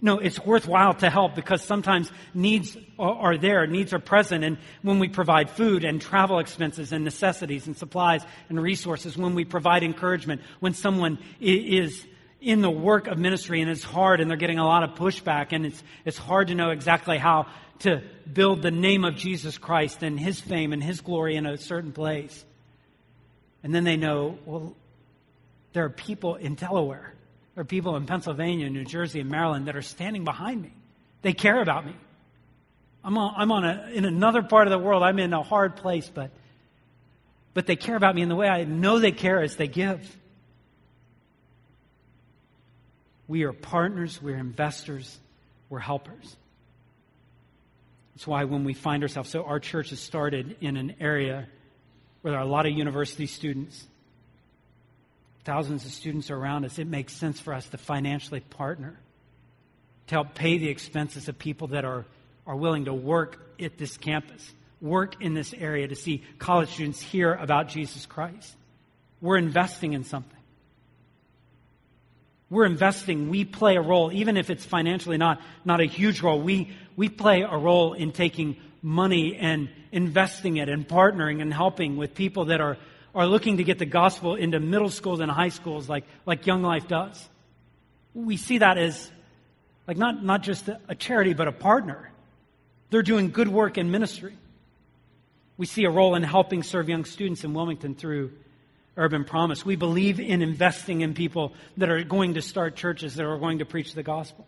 No, 0.00 0.18
it's 0.18 0.38
worthwhile 0.38 0.92
to 0.94 1.08
help 1.08 1.34
because 1.34 1.62
sometimes 1.62 2.12
needs 2.34 2.76
are 2.98 3.38
there, 3.38 3.66
needs 3.66 3.94
are 3.94 3.98
present. 3.98 4.44
And 4.44 4.58
when 4.82 4.98
we 4.98 5.08
provide 5.08 5.48
food 5.48 5.82
and 5.82 6.00
travel 6.00 6.40
expenses 6.40 6.92
and 6.92 7.04
necessities 7.04 7.66
and 7.66 7.76
supplies 7.76 8.22
and 8.50 8.60
resources, 8.60 9.16
when 9.16 9.34
we 9.34 9.46
provide 9.46 9.82
encouragement, 9.82 10.42
when 10.60 10.74
someone 10.74 11.18
is 11.40 12.06
in 12.44 12.60
the 12.60 12.70
work 12.70 13.06
of 13.06 13.18
ministry 13.18 13.62
and 13.62 13.70
it's 13.70 13.82
hard 13.82 14.20
and 14.20 14.30
they're 14.30 14.36
getting 14.36 14.58
a 14.58 14.66
lot 14.66 14.82
of 14.82 14.90
pushback 14.90 15.52
and 15.52 15.64
it's, 15.64 15.82
it's 16.04 16.18
hard 16.18 16.48
to 16.48 16.54
know 16.54 16.70
exactly 16.70 17.16
how 17.16 17.46
to 17.80 18.02
build 18.30 18.60
the 18.60 18.70
name 18.70 19.04
of 19.04 19.16
Jesus 19.16 19.56
Christ 19.56 20.02
and 20.02 20.20
his 20.20 20.40
fame 20.40 20.72
and 20.72 20.82
his 20.82 21.00
glory 21.00 21.36
in 21.36 21.46
a 21.46 21.56
certain 21.56 21.92
place. 21.92 22.44
And 23.62 23.74
then 23.74 23.84
they 23.84 23.96
know, 23.96 24.38
well, 24.44 24.76
there 25.72 25.84
are 25.84 25.90
people 25.90 26.34
in 26.34 26.54
Delaware, 26.54 27.14
there 27.54 27.62
are 27.62 27.66
people 27.66 27.96
in 27.96 28.04
Pennsylvania, 28.04 28.68
New 28.68 28.84
Jersey, 28.84 29.20
and 29.20 29.30
Maryland 29.30 29.66
that 29.66 29.76
are 29.76 29.82
standing 29.82 30.24
behind 30.24 30.60
me. 30.62 30.72
They 31.22 31.32
care 31.32 31.60
about 31.60 31.86
me. 31.86 31.94
I'm 33.02 33.16
on, 33.16 33.34
I'm 33.36 33.52
on 33.52 33.64
a, 33.64 33.90
in 33.92 34.04
another 34.04 34.42
part 34.42 34.66
of 34.66 34.70
the 34.70 34.78
world. 34.78 35.02
I'm 35.02 35.18
in 35.18 35.32
a 35.32 35.42
hard 35.42 35.76
place, 35.76 36.10
but, 36.12 36.30
but 37.54 37.66
they 37.66 37.76
care 37.76 37.96
about 37.96 38.14
me 38.14 38.22
in 38.22 38.28
the 38.28 38.36
way 38.36 38.48
I 38.48 38.64
know 38.64 38.98
they 38.98 39.12
care 39.12 39.42
as 39.42 39.56
they 39.56 39.68
give. 39.68 40.14
We 43.26 43.44
are 43.44 43.52
partners, 43.52 44.20
we're 44.20 44.36
investors, 44.36 45.18
we're 45.70 45.78
helpers. 45.78 46.36
That's 48.14 48.26
why 48.26 48.44
when 48.44 48.64
we 48.64 48.74
find 48.74 49.02
ourselves, 49.02 49.30
so 49.30 49.44
our 49.44 49.58
church 49.58 49.92
is 49.92 50.00
started 50.00 50.56
in 50.60 50.76
an 50.76 50.94
area 51.00 51.46
where 52.22 52.32
there 52.32 52.40
are 52.40 52.44
a 52.44 52.48
lot 52.48 52.66
of 52.66 52.72
university 52.72 53.26
students, 53.26 53.86
thousands 55.44 55.84
of 55.84 55.92
students 55.92 56.30
are 56.30 56.36
around 56.36 56.64
us. 56.64 56.78
It 56.78 56.86
makes 56.86 57.12
sense 57.12 57.40
for 57.40 57.52
us 57.52 57.68
to 57.70 57.78
financially 57.78 58.40
partner 58.40 58.96
to 60.06 60.14
help 60.14 60.34
pay 60.34 60.58
the 60.58 60.68
expenses 60.68 61.28
of 61.28 61.38
people 61.38 61.68
that 61.68 61.84
are, 61.84 62.04
are 62.46 62.56
willing 62.56 62.84
to 62.86 62.94
work 62.94 63.40
at 63.60 63.78
this 63.78 63.96
campus, 63.96 64.52
work 64.80 65.22
in 65.22 65.34
this 65.34 65.54
area 65.54 65.88
to 65.88 65.96
see 65.96 66.22
college 66.38 66.70
students 66.70 67.00
hear 67.00 67.34
about 67.34 67.68
Jesus 67.68 68.06
Christ. 68.06 68.54
We're 69.20 69.38
investing 69.38 69.94
in 69.94 70.04
something. 70.04 70.38
We're 72.50 72.66
investing. 72.66 73.30
We 73.30 73.44
play 73.44 73.76
a 73.76 73.80
role, 73.80 74.12
even 74.12 74.36
if 74.36 74.50
it's 74.50 74.64
financially 74.64 75.16
not, 75.16 75.40
not 75.64 75.80
a 75.80 75.84
huge 75.84 76.22
role. 76.22 76.40
We, 76.40 76.76
we 76.96 77.08
play 77.08 77.42
a 77.42 77.56
role 77.56 77.94
in 77.94 78.12
taking 78.12 78.56
money 78.82 79.36
and 79.36 79.68
investing 79.92 80.58
it 80.58 80.68
and 80.68 80.86
partnering 80.86 81.40
and 81.40 81.52
helping 81.52 81.96
with 81.96 82.14
people 82.14 82.46
that 82.46 82.60
are, 82.60 82.76
are 83.14 83.26
looking 83.26 83.56
to 83.56 83.64
get 83.64 83.78
the 83.78 83.86
gospel 83.86 84.34
into 84.34 84.60
middle 84.60 84.90
schools 84.90 85.20
and 85.20 85.30
high 85.30 85.48
schools 85.48 85.88
like, 85.88 86.04
like 86.26 86.46
Young 86.46 86.62
Life 86.62 86.86
does. 86.86 87.28
We 88.12 88.36
see 88.36 88.58
that 88.58 88.76
as 88.78 89.10
like 89.86 89.96
not, 89.96 90.24
not 90.24 90.42
just 90.42 90.68
a 90.88 90.94
charity, 90.94 91.34
but 91.34 91.48
a 91.48 91.52
partner. 91.52 92.10
They're 92.90 93.02
doing 93.02 93.30
good 93.30 93.48
work 93.48 93.78
in 93.78 93.90
ministry. 93.90 94.36
We 95.56 95.66
see 95.66 95.84
a 95.84 95.90
role 95.90 96.14
in 96.14 96.22
helping 96.22 96.62
serve 96.62 96.88
young 96.88 97.04
students 97.04 97.44
in 97.44 97.54
Wilmington 97.54 97.94
through 97.94 98.32
Urban 98.96 99.24
Promise. 99.24 99.64
We 99.64 99.76
believe 99.76 100.20
in 100.20 100.42
investing 100.42 101.00
in 101.00 101.14
people 101.14 101.52
that 101.76 101.90
are 101.90 102.02
going 102.04 102.34
to 102.34 102.42
start 102.42 102.76
churches, 102.76 103.16
that 103.16 103.24
are 103.24 103.38
going 103.38 103.58
to 103.58 103.64
preach 103.64 103.94
the 103.94 104.02
gospel. 104.02 104.46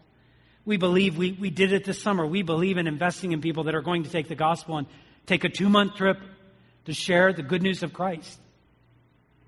We 0.65 0.77
believe, 0.77 1.17
we, 1.17 1.33
we 1.33 1.51
did 1.51 1.73
it 1.73 1.85
this 1.85 2.01
summer, 2.01 2.27
we 2.27 2.43
believe 2.43 2.77
in 2.77 2.87
investing 2.87 3.33
in 3.33 3.41
people 3.41 3.65
that 3.65 3.75
are 3.75 3.83
going 3.83 4.05
to 4.05 4.11
take 4.11 4.29
the 4.29 4.35
gospel 4.35 4.79
and 4.79 4.87
take 5.27 5.45
a 5.45 5.49
two 5.49 5.69
month 5.69 5.95
trip 5.95 6.19
to 6.87 6.93
share 6.93 7.33
the 7.33 7.43
good 7.43 7.63
news 7.63 7.83
of 7.83 7.93
Christ. 7.93 8.39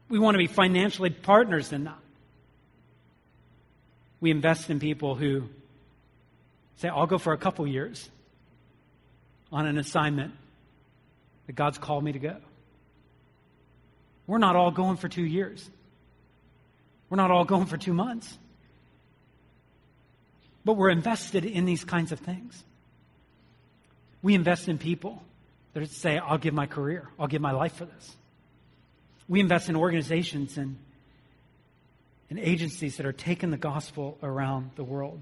We 0.09 0.19
want 0.19 0.35
to 0.35 0.39
be 0.39 0.47
financially 0.47 1.11
partners 1.11 1.73
in 1.73 1.85
that. 1.85 1.99
We 4.21 4.31
invest 4.31 4.71
in 4.71 4.81
people 4.81 5.15
who 5.15 5.45
say, 6.77 6.89
I'll 6.89 7.07
go 7.07 7.19
for 7.19 7.33
a 7.33 7.39
couple 7.39 7.67
years 7.67 8.09
on 9.53 9.67
an 9.67 9.79
assignment 9.79 10.35
that 11.47 11.55
God's 11.55 11.79
called 11.79 12.05
me 12.05 12.13
to 12.13 12.19
go. 12.19 12.37
We're 14.29 14.38
not 14.38 14.55
all 14.55 14.71
going 14.71 14.99
for 14.99 15.09
two 15.09 15.25
years. 15.25 15.69
We're 17.11 17.17
not 17.17 17.33
all 17.33 17.47
going 17.47 17.67
for 17.67 17.79
two 17.79 17.95
months. 17.95 18.38
But 20.64 20.75
we're 20.75 20.91
invested 20.91 21.47
in 21.47 21.64
these 21.64 21.83
kinds 21.83 22.12
of 22.12 22.21
things. 22.21 22.62
We 24.21 24.35
invest 24.35 24.69
in 24.69 24.77
people 24.77 25.23
that 25.73 25.88
say, 25.91 26.19
I'll 26.19 26.38
give 26.38 26.53
my 26.53 26.67
career, 26.67 27.09
I'll 27.19 27.27
give 27.27 27.41
my 27.41 27.53
life 27.53 27.77
for 27.77 27.87
this. 27.87 28.17
We 29.29 29.41
invest 29.41 29.71
in 29.71 29.77
organizations 29.77 30.59
and, 30.59 30.77
and 32.29 32.38
agencies 32.38 32.99
that 32.99 33.07
are 33.07 33.12
taking 33.12 33.51
the 33.51 33.57
gospel 33.57 34.19
around 34.23 34.73
the 34.77 34.85
world. 34.85 35.21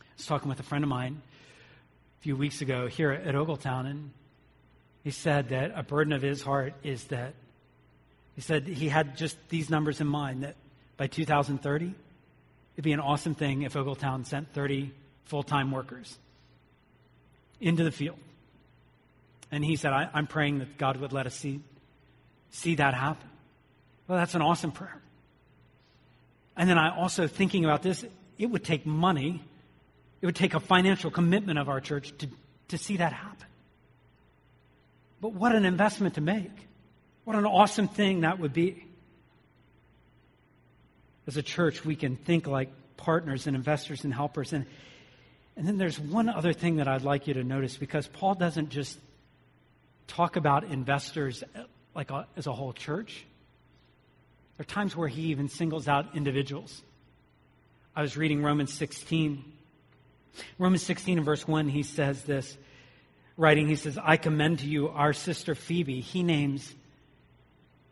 I 0.00 0.04
was 0.16 0.26
talking 0.26 0.48
with 0.48 0.60
a 0.60 0.64
friend 0.64 0.84
of 0.84 0.90
mine 0.90 1.22
a 2.20 2.22
few 2.22 2.36
weeks 2.36 2.60
ago 2.60 2.86
here 2.86 3.12
at 3.12 3.34
Ogletown, 3.34 3.86
and 3.86 4.10
he 5.04 5.10
said 5.10 5.50
that 5.50 5.72
a 5.74 5.82
burden 5.82 6.12
of 6.12 6.20
his 6.20 6.42
heart 6.42 6.74
is 6.82 7.04
that 7.04 7.32
he 8.38 8.42
said 8.42 8.68
he 8.68 8.88
had 8.88 9.16
just 9.16 9.36
these 9.48 9.68
numbers 9.68 10.00
in 10.00 10.06
mind 10.06 10.44
that 10.44 10.54
by 10.96 11.08
2030, 11.08 11.92
it'd 12.74 12.84
be 12.84 12.92
an 12.92 13.00
awesome 13.00 13.34
thing 13.34 13.62
if 13.62 13.74
Ogletown 13.74 14.24
sent 14.24 14.54
30 14.54 14.92
full 15.24 15.42
time 15.42 15.72
workers 15.72 16.16
into 17.60 17.82
the 17.82 17.90
field. 17.90 18.16
And 19.50 19.64
he 19.64 19.74
said, 19.74 19.92
I, 19.92 20.08
am 20.14 20.28
praying 20.28 20.60
that 20.60 20.78
God 20.78 20.98
would 20.98 21.12
let 21.12 21.26
us 21.26 21.34
see, 21.34 21.58
see 22.50 22.76
that 22.76 22.94
happen. 22.94 23.28
Well, 24.06 24.18
that's 24.18 24.36
an 24.36 24.42
awesome 24.42 24.70
prayer. 24.70 25.02
And 26.56 26.70
then 26.70 26.78
I 26.78 26.96
also 26.96 27.26
thinking 27.26 27.64
about 27.64 27.82
this, 27.82 28.04
it 28.38 28.46
would 28.46 28.62
take 28.62 28.86
money, 28.86 29.42
it 30.20 30.26
would 30.26 30.36
take 30.36 30.54
a 30.54 30.60
financial 30.60 31.10
commitment 31.10 31.58
of 31.58 31.68
our 31.68 31.80
church 31.80 32.16
to, 32.18 32.28
to 32.68 32.78
see 32.78 32.98
that 32.98 33.12
happen. 33.12 33.48
But 35.20 35.32
what 35.32 35.56
an 35.56 35.64
investment 35.64 36.14
to 36.14 36.20
make. 36.20 36.67
What 37.28 37.36
an 37.36 37.44
awesome 37.44 37.88
thing 37.88 38.22
that 38.22 38.38
would 38.38 38.54
be. 38.54 38.86
As 41.26 41.36
a 41.36 41.42
church, 41.42 41.84
we 41.84 41.94
can 41.94 42.16
think 42.16 42.46
like 42.46 42.70
partners 42.96 43.46
and 43.46 43.54
investors 43.54 44.04
and 44.04 44.14
helpers. 44.14 44.54
And, 44.54 44.64
and 45.54 45.68
then 45.68 45.76
there's 45.76 46.00
one 46.00 46.30
other 46.30 46.54
thing 46.54 46.76
that 46.76 46.88
I'd 46.88 47.02
like 47.02 47.26
you 47.26 47.34
to 47.34 47.44
notice 47.44 47.76
because 47.76 48.06
Paul 48.06 48.34
doesn't 48.34 48.70
just 48.70 48.98
talk 50.06 50.36
about 50.36 50.64
investors 50.64 51.44
uh, 51.54 51.64
like 51.94 52.10
a, 52.10 52.26
as 52.38 52.46
a 52.46 52.52
whole 52.54 52.72
church. 52.72 53.26
There 54.56 54.62
are 54.62 54.64
times 54.64 54.96
where 54.96 55.06
he 55.08 55.24
even 55.24 55.50
singles 55.50 55.86
out 55.86 56.16
individuals. 56.16 56.80
I 57.94 58.00
was 58.00 58.16
reading 58.16 58.42
Romans 58.42 58.72
16. 58.72 59.44
Romans 60.58 60.82
16 60.82 61.18
and 61.18 61.26
verse 61.26 61.46
1, 61.46 61.68
he 61.68 61.82
says 61.82 62.22
this, 62.22 62.56
writing, 63.36 63.68
he 63.68 63.76
says, 63.76 63.98
I 64.02 64.16
commend 64.16 64.60
to 64.60 64.66
you 64.66 64.88
our 64.88 65.12
sister 65.12 65.54
Phoebe. 65.54 66.00
He 66.00 66.22
names 66.22 66.74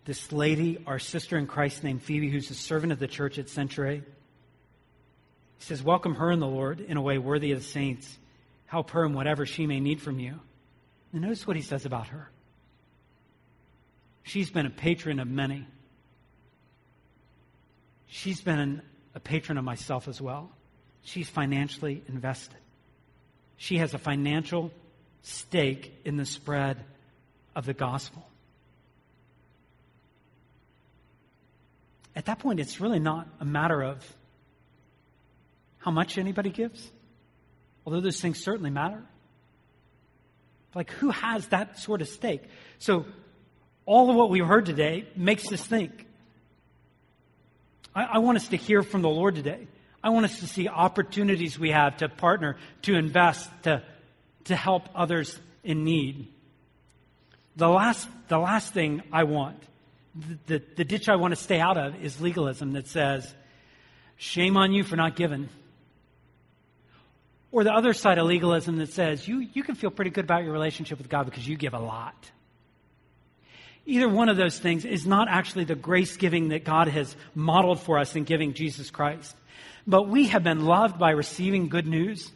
this 0.07 0.33
lady, 0.33 0.79
our 0.87 1.01
sister 1.01 1.37
in 1.37 1.47
Christ 1.47 1.85
named 1.85 2.03
Phoebe, 2.03 2.31
who's 2.31 2.51
a 2.51 2.55
servant 2.55 2.92
of 2.92 2.99
the 2.99 3.09
church 3.09 3.38
at 3.38 3.47
Cenchreae. 3.47 4.03
He 5.59 5.64
says, 5.64 5.83
Welcome 5.83 6.14
her 6.14 6.31
in 6.31 6.38
the 6.38 6.47
Lord 6.47 6.81
in 6.81 6.97
a 6.97 7.03
way 7.03 7.19
worthy 7.19 7.53
of 7.53 7.59
the 7.59 7.64
saints. 7.64 8.16
Help 8.66 8.90
her 8.90 9.05
in 9.05 9.12
whatever 9.12 9.45
she 9.45 9.66
may 9.66 9.81
need 9.81 10.01
from 10.01 10.19
you. 10.19 10.38
And 11.12 11.23
notice 11.23 11.47
what 11.47 11.57
he 11.57 11.62
says 11.62 11.85
about 11.85 12.09
her. 12.09 12.31
She's 14.23 14.51
been 14.51 14.66
a 14.66 14.71
patron 14.71 15.19
of 15.19 15.29
many. 15.29 15.66
She's 18.07 18.40
been 18.40 18.83
a 19.14 19.21
patron 19.21 19.59
of 19.59 19.64
myself 19.64 20.09
as 20.09 20.21
well. 20.21 20.51
She's 21.03 21.29
financially 21.29 22.03
invested. 22.09 22.59
She 23.57 23.79
has 23.79 23.95
a 23.95 23.99
financial 23.99 24.71
stake 25.23 25.92
in 26.05 26.16
the 26.16 26.27
spread 26.27 26.85
of 27.55 27.66
the 27.66 27.75
gospel. 27.75 28.27
At 32.17 32.25
that 32.25 32.39
point, 32.39 32.59
it's 32.59 32.81
really 32.81 32.99
not 32.99 33.29
a 33.41 33.45
matter 33.45 33.83
of 33.83 34.03
how 35.77 35.91
much 35.91 36.17
anybody 36.17 36.49
gives, 36.49 36.91
although 37.85 38.01
those 38.01 38.21
things 38.21 38.43
certainly 38.43 38.71
matter. 38.71 39.03
Like, 40.75 40.91
who 40.93 41.11
has 41.11 41.47
that 41.49 41.79
sort 41.79 42.01
of 42.01 42.09
stake? 42.09 42.43
So, 42.79 43.05
all 43.85 44.11
of 44.11 44.17
what 44.17 44.31
we've 44.31 44.47
heard 44.47 44.67
today 44.67 45.07
makes 45.15 45.53
us 45.53 45.65
think. 45.65 46.07
I, 47.95 48.05
I 48.15 48.19
want 48.19 48.37
us 48.37 48.49
to 48.49 48.57
hear 48.57 48.83
from 48.83 49.03
the 49.03 49.09
Lord 49.09 49.35
today. 49.37 49.69
I 50.03 50.11
want 50.11 50.25
us 50.25 50.41
to 50.41 50.47
see 50.47 50.69
opportunities 50.69 51.59
we 51.59 51.71
have 51.71 51.99
to 51.99 52.09
partner, 52.09 52.57
to 52.83 52.95
invest, 52.95 53.49
to, 53.65 53.83
to 54.45 54.57
help 54.57 54.89
others 54.95 55.39
in 55.63 55.85
need. 55.85 56.29
The 57.57 57.69
last, 57.69 58.09
the 58.29 58.39
last 58.39 58.73
thing 58.73 59.03
I 59.13 59.25
want 59.25 59.63
the, 60.47 60.63
the 60.77 60.85
ditch 60.85 61.09
I 61.09 61.17
want 61.17 61.33
to 61.33 61.41
stay 61.41 61.61
out 61.61 61.77
of 61.77 62.03
is 62.03 62.21
legalism 62.21 62.73
that 62.73 62.87
says, 62.87 63.35
shame 64.17 64.57
on 64.57 64.73
you 64.73 64.85
for 64.85 64.97
not 64.97 65.17
giving. 65.17 65.49
Or 67.53 67.65
the 67.65 67.73
other 67.73 67.93
side 67.93 68.19
of 68.19 68.27
legalism 68.27 68.79
that 68.79 68.93
says, 68.93 69.27
you, 69.27 69.47
you 69.53 69.63
can 69.63 69.75
feel 69.75 69.91
pretty 69.91 70.11
good 70.11 70.25
about 70.25 70.45
your 70.45 70.53
relationship 70.53 70.99
with 70.99 71.09
God 71.09 71.25
because 71.25 71.47
you 71.47 71.57
give 71.57 71.75
a 71.75 71.79
lot. 71.79 72.31
Either 73.85 74.09
one 74.09 74.29
of 74.29 74.37
those 74.37 74.59
things 74.59 74.85
is 74.85 75.07
not 75.07 75.29
actually 75.29 75.65
the 75.65 75.77
grace 75.77 76.17
giving 76.17 76.49
that 76.49 76.65
God 76.65 76.89
has 76.89 77.15
modeled 77.35 77.81
for 77.81 77.99
us 77.99 78.17
in 78.17 78.25
giving 78.25 78.53
Jesus 78.53 78.91
Christ. 78.91 79.37
But 79.87 80.09
we 80.09 80.27
have 80.27 80.43
been 80.43 80.65
loved 80.65 80.99
by 80.99 81.11
receiving 81.11 81.69
good 81.69 81.87
news. 81.87 82.33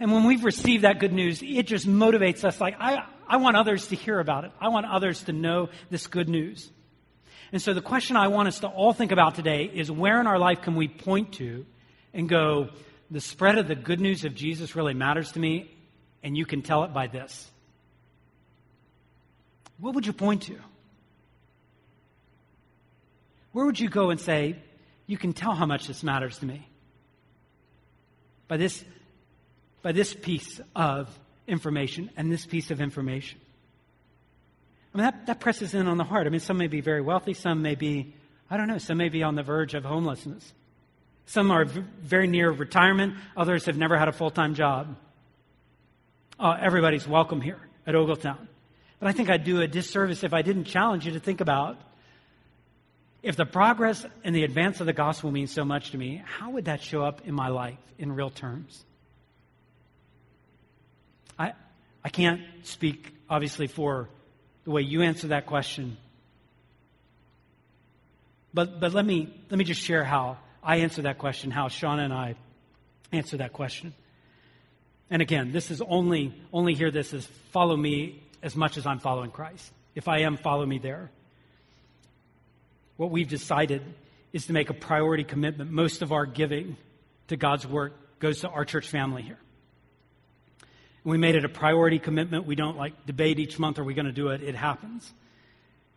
And 0.00 0.12
when 0.12 0.24
we've 0.24 0.44
received 0.44 0.84
that 0.84 0.98
good 0.98 1.12
news, 1.12 1.42
it 1.42 1.66
just 1.66 1.86
motivates 1.86 2.44
us 2.44 2.60
like, 2.60 2.76
I, 2.80 3.04
I 3.28 3.38
want 3.38 3.56
others 3.56 3.88
to 3.88 3.96
hear 3.96 4.20
about 4.20 4.44
it. 4.44 4.52
I 4.60 4.68
want 4.68 4.86
others 4.86 5.24
to 5.24 5.32
know 5.32 5.68
this 5.90 6.06
good 6.06 6.28
news. 6.28 6.70
And 7.52 7.60
so 7.62 7.74
the 7.74 7.80
question 7.80 8.16
I 8.16 8.28
want 8.28 8.48
us 8.48 8.60
to 8.60 8.68
all 8.68 8.92
think 8.92 9.12
about 9.12 9.34
today 9.34 9.64
is 9.64 9.90
where 9.90 10.20
in 10.20 10.26
our 10.26 10.38
life 10.38 10.62
can 10.62 10.74
we 10.74 10.88
point 10.88 11.34
to 11.34 11.64
and 12.12 12.28
go, 12.28 12.70
the 13.10 13.20
spread 13.20 13.58
of 13.58 13.68
the 13.68 13.74
good 13.74 14.00
news 14.00 14.24
of 14.24 14.34
Jesus 14.34 14.74
really 14.74 14.94
matters 14.94 15.32
to 15.32 15.38
me, 15.38 15.70
and 16.22 16.36
you 16.36 16.44
can 16.44 16.62
tell 16.62 16.84
it 16.84 16.92
by 16.92 17.06
this. 17.06 17.50
What 19.78 19.94
would 19.94 20.06
you 20.06 20.12
point 20.12 20.42
to? 20.42 20.56
Where 23.52 23.64
would 23.64 23.78
you 23.78 23.88
go 23.88 24.10
and 24.10 24.20
say, 24.20 24.56
you 25.06 25.16
can 25.16 25.32
tell 25.32 25.54
how 25.54 25.66
much 25.66 25.86
this 25.86 26.02
matters 26.02 26.38
to 26.38 26.46
me? 26.46 26.68
By 28.48 28.56
this, 28.56 28.84
by 29.82 29.92
this 29.92 30.14
piece 30.14 30.60
of 30.74 31.08
information 31.46 32.10
and 32.16 32.30
this 32.30 32.46
piece 32.46 32.70
of 32.70 32.80
information. 32.80 33.38
I 34.94 34.98
mean, 34.98 35.04
that, 35.04 35.26
that 35.26 35.40
presses 35.40 35.74
in 35.74 35.88
on 35.88 35.98
the 35.98 36.04
heart. 36.04 36.26
I 36.26 36.30
mean, 36.30 36.40
some 36.40 36.56
may 36.56 36.68
be 36.68 36.80
very 36.80 37.00
wealthy, 37.00 37.34
some 37.34 37.62
may 37.62 37.74
be, 37.74 38.14
I 38.50 38.56
don't 38.56 38.68
know, 38.68 38.78
some 38.78 38.98
may 38.98 39.08
be 39.08 39.22
on 39.22 39.34
the 39.34 39.42
verge 39.42 39.74
of 39.74 39.84
homelessness. 39.84 40.52
Some 41.26 41.50
are 41.50 41.64
v- 41.64 41.82
very 42.00 42.26
near 42.26 42.50
retirement, 42.50 43.14
others 43.36 43.66
have 43.66 43.76
never 43.76 43.98
had 43.98 44.08
a 44.08 44.12
full 44.12 44.30
time 44.30 44.54
job. 44.54 44.96
Uh, 46.38 46.56
everybody's 46.60 47.06
welcome 47.06 47.40
here 47.40 47.58
at 47.86 47.94
Ogletown. 47.94 48.46
But 48.98 49.08
I 49.08 49.12
think 49.12 49.28
I'd 49.28 49.44
do 49.44 49.60
a 49.60 49.68
disservice 49.68 50.24
if 50.24 50.32
I 50.32 50.42
didn't 50.42 50.64
challenge 50.64 51.06
you 51.06 51.12
to 51.12 51.20
think 51.20 51.40
about 51.40 51.78
if 53.26 53.34
the 53.34 53.44
progress 53.44 54.06
and 54.22 54.36
the 54.36 54.44
advance 54.44 54.78
of 54.78 54.86
the 54.86 54.92
gospel 54.92 55.32
means 55.32 55.50
so 55.50 55.64
much 55.64 55.90
to 55.90 55.98
me, 55.98 56.22
how 56.24 56.50
would 56.50 56.66
that 56.66 56.80
show 56.80 57.02
up 57.02 57.26
in 57.26 57.34
my 57.34 57.48
life 57.48 57.78
in 57.98 58.12
real 58.12 58.30
terms? 58.30 58.84
I, 61.36 61.52
I 62.06 62.08
can't 62.08 62.40
speak, 62.62 63.12
obviously, 63.28 63.66
for 63.66 64.08
the 64.62 64.70
way 64.70 64.82
you 64.82 65.02
answer 65.02 65.26
that 65.28 65.44
question. 65.44 65.96
But, 68.54 68.78
but 68.78 68.94
let, 68.94 69.04
me, 69.04 69.34
let 69.50 69.58
me 69.58 69.64
just 69.64 69.80
share 69.80 70.04
how 70.04 70.36
I 70.62 70.76
answer 70.76 71.02
that 71.02 71.18
question, 71.18 71.50
how 71.50 71.66
Shauna 71.66 72.04
and 72.04 72.12
I 72.12 72.36
answer 73.10 73.38
that 73.38 73.52
question. 73.52 73.92
And 75.10 75.20
again, 75.20 75.50
this 75.50 75.72
is 75.72 75.82
only, 75.82 76.32
only 76.52 76.74
hear 76.74 76.92
this 76.92 77.12
as 77.12 77.26
follow 77.50 77.76
me 77.76 78.22
as 78.40 78.54
much 78.54 78.76
as 78.76 78.86
I'm 78.86 79.00
following 79.00 79.32
Christ. 79.32 79.68
If 79.96 80.06
I 80.06 80.20
am, 80.20 80.36
follow 80.36 80.64
me 80.64 80.78
there. 80.78 81.10
What 82.98 83.10
we've 83.10 83.28
decided 83.28 83.82
is 84.32 84.46
to 84.46 84.52
make 84.52 84.70
a 84.70 84.74
priority 84.74 85.24
commitment. 85.24 85.72
Most 85.72 86.02
of 86.02 86.12
our 86.12 86.24
giving 86.24 86.76
to 87.26 87.36
God's 87.36 87.66
work 87.66 87.94
goes 88.20 88.42
to 88.42 88.48
our 88.48 88.64
church 88.64 88.86
family 88.86 89.22
here. 89.22 89.38
We 91.06 91.18
made 91.18 91.36
it 91.36 91.44
a 91.44 91.48
priority 91.48 92.00
commitment. 92.00 92.46
We 92.46 92.56
don't 92.56 92.76
like 92.76 93.06
debate 93.06 93.38
each 93.38 93.60
month, 93.60 93.78
are 93.78 93.84
we 93.84 93.94
going 93.94 94.06
to 94.06 94.12
do 94.12 94.30
it? 94.30 94.42
It 94.42 94.56
happens. 94.56 95.08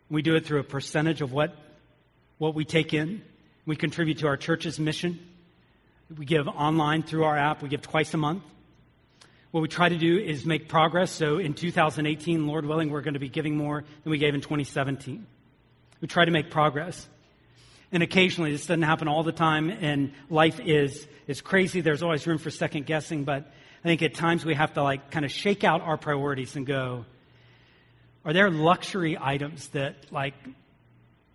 We 0.08 0.22
do 0.22 0.36
it 0.36 0.45
through 0.45 0.60
a 0.60 0.63
percentage 0.63 1.22
of 1.22 1.32
what, 1.32 1.56
what 2.38 2.54
we 2.54 2.63
take 2.63 2.93
in. 2.93 3.24
We 3.65 3.76
contribute 3.76 4.19
to 4.19 4.28
our 4.28 4.38
church's 4.38 4.80
mission. 4.80 5.19
We 6.15 6.26
give 6.26 6.48
online 6.48 7.02
through 7.02 7.24
our 7.24 7.36
app. 7.36 7.63
We 7.63 7.69
give 7.69 7.82
twice 7.82 8.13
a 8.13 8.17
month. 8.17 8.43
What 9.50 9.62
we 9.62 9.67
try 9.67 9.89
to 9.89 9.98
do 9.98 10.19
is 10.19 10.45
make 10.45 10.69
progress. 10.69 11.10
So 11.10 11.39
in 11.39 11.56
2018, 11.56 12.45
Lord 12.45 12.67
willing, 12.67 12.91
we're 12.91 13.02
going 13.02 13.15
to 13.15 13.19
be 13.19 13.30
giving 13.30 13.58
more 13.58 13.84
than 14.04 14.12
we 14.12 14.19
gave 14.19 14.36
in 14.36 14.41
2017. 14.41 15.26
We 16.02 16.08
try 16.08 16.26
to 16.26 16.32
make 16.32 16.52
progress. 16.52 17.08
And 17.91 18.04
occasionally, 18.04 18.52
this 18.52 18.67
doesn't 18.67 18.84
happen 18.84 19.08
all 19.08 19.24
the 19.24 19.32
time, 19.32 19.72
and 19.72 20.13
life 20.30 20.60
is, 20.60 21.08
is 21.26 21.41
crazy. 21.41 21.82
There's 21.82 22.04
always 22.04 22.28
room 22.28 22.38
for 22.38 22.52
second 22.52 22.86
guessing, 22.86 23.24
but 23.24 23.52
I 23.80 23.88
think 23.88 24.02
at 24.02 24.13
times 24.13 24.46
we 24.46 24.56
have 24.56 24.74
to 24.74 24.84
like 24.84 25.12
kind 25.12 25.26
of 25.26 25.32
shake 25.32 25.63
out 25.63 25.82
our 25.82 25.98
priorities 25.98 26.56
and 26.56 26.65
go, 26.65 27.06
are 28.26 28.34
there 28.34 28.50
luxury 28.50 29.18
items 29.20 29.68
that 29.70 29.96
like 30.12 30.34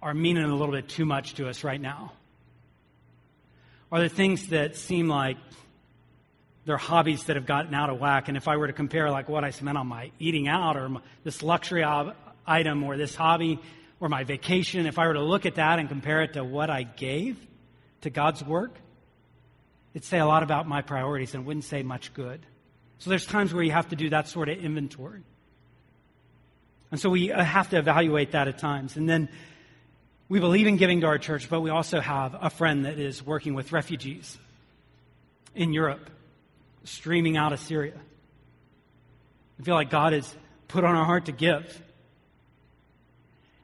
are 0.02 0.14
meaning 0.14 0.44
a 0.44 0.54
little 0.54 0.74
bit 0.74 0.88
too 0.88 1.04
much 1.04 1.35
to 1.35 1.48
us 1.48 1.64
right 1.64 1.80
now? 1.80 2.12
Are 3.90 4.00
there 4.00 4.09
things 4.09 4.48
that 4.48 4.76
seem 4.76 5.09
like 5.09 5.37
they're 6.64 6.76
hobbies 6.76 7.24
that 7.24 7.37
have 7.37 7.46
gotten 7.46 7.74
out 7.74 7.90
of 7.90 8.00
whack. 8.00 8.28
And 8.28 8.37
if 8.37 8.48
I 8.48 8.57
were 8.57 8.66
to 8.66 8.72
compare 8.72 9.11
like 9.11 9.28
what 9.28 9.44
I 9.44 9.50
spent 9.50 9.76
on 9.76 9.87
my 9.87 10.11
eating 10.18 10.48
out 10.48 10.76
or 10.76 10.88
my, 10.88 11.00
this 11.22 11.42
luxury 11.42 11.85
item 12.46 12.85
or 12.85 12.96
this 12.96 13.14
hobby 13.14 13.61
or 14.00 14.09
my 14.09 14.24
vacation, 14.24 14.87
if 14.87 14.98
I 14.98 15.07
were 15.07 15.14
to 15.14 15.22
look 15.22 15.46
at 15.46 15.57
that 15.57 15.78
and 15.78 15.88
compare 15.88 16.22
it 16.22 16.35
to 16.35 16.44
what 16.44 16.70
I 16.70 16.83
gave 16.83 17.38
to 18.02 18.11
God's 18.11 18.42
work, 18.42 18.74
it'd 19.94 20.04
say 20.04 20.18
a 20.18 20.26
lot 20.26 20.42
about 20.42 20.66
my 20.66 20.83
priorities 20.83 21.35
and 21.35 21.46
wouldn't 21.46 21.64
say 21.64 21.83
much 21.83 22.12
good. 22.12 22.44
So 22.98 23.11
there's 23.11 23.26
times 23.26 23.54
where 23.54 23.62
you 23.62 23.70
have 23.70 23.88
to 23.88 23.96
do 23.96 24.11
that 24.11 24.28
sort 24.28 24.48
of 24.48 24.59
inventory. 24.59 25.22
And 26.90 27.00
so 27.00 27.11
we 27.11 27.33
uh, 27.33 27.42
have 27.42 27.70
to 27.70 27.78
evaluate 27.78 28.33
that 28.33 28.48
at 28.48 28.59
times. 28.59 28.96
And 28.96 29.09
then 29.09 29.28
we 30.28 30.40
believe 30.40 30.66
in 30.66 30.76
giving 30.76 31.00
to 31.00 31.07
our 31.07 31.18
church, 31.18 31.48
but 31.48 31.61
we 31.61 31.70
also 31.70 32.00
have 32.00 32.37
a 32.40 32.50
friend 32.50 32.85
that 32.87 32.98
is 32.98 33.24
working 33.24 33.54
with 33.54 33.72
refugees 33.72 34.38
in 35.54 35.72
Europe 35.72 36.11
streaming 36.85 37.37
out 37.37 37.52
of 37.52 37.61
Syria. 37.61 37.94
I 39.59 39.62
feel 39.62 39.74
like 39.74 39.90
God 39.90 40.12
has 40.12 40.35
put 40.68 40.85
on 40.85 40.94
our 40.94 41.04
heart 41.04 41.26
to 41.26 41.33
give. 41.33 41.83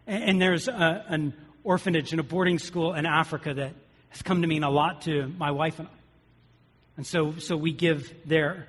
And, 0.07 0.25
and 0.25 0.43
there's 0.43 0.69
a, 0.69 1.05
an 1.09 1.35
orphanage 1.65 2.13
and 2.13 2.21
a 2.21 2.25
boarding 2.25 2.59
school 2.59 2.95
in 2.95 3.07
Africa 3.07 3.55
that 3.55 3.75
has 4.11 4.23
come 4.23 4.43
to 4.43 4.49
mean 4.49 4.65
a 4.65 4.71
lot 4.71 5.03
to 5.03 5.33
my 5.39 5.51
wife 5.51 5.79
and 5.79 5.89
I. 5.89 6.00
And 7.01 7.07
so, 7.07 7.33
so 7.39 7.57
we 7.57 7.73
give 7.73 8.13
there. 8.27 8.69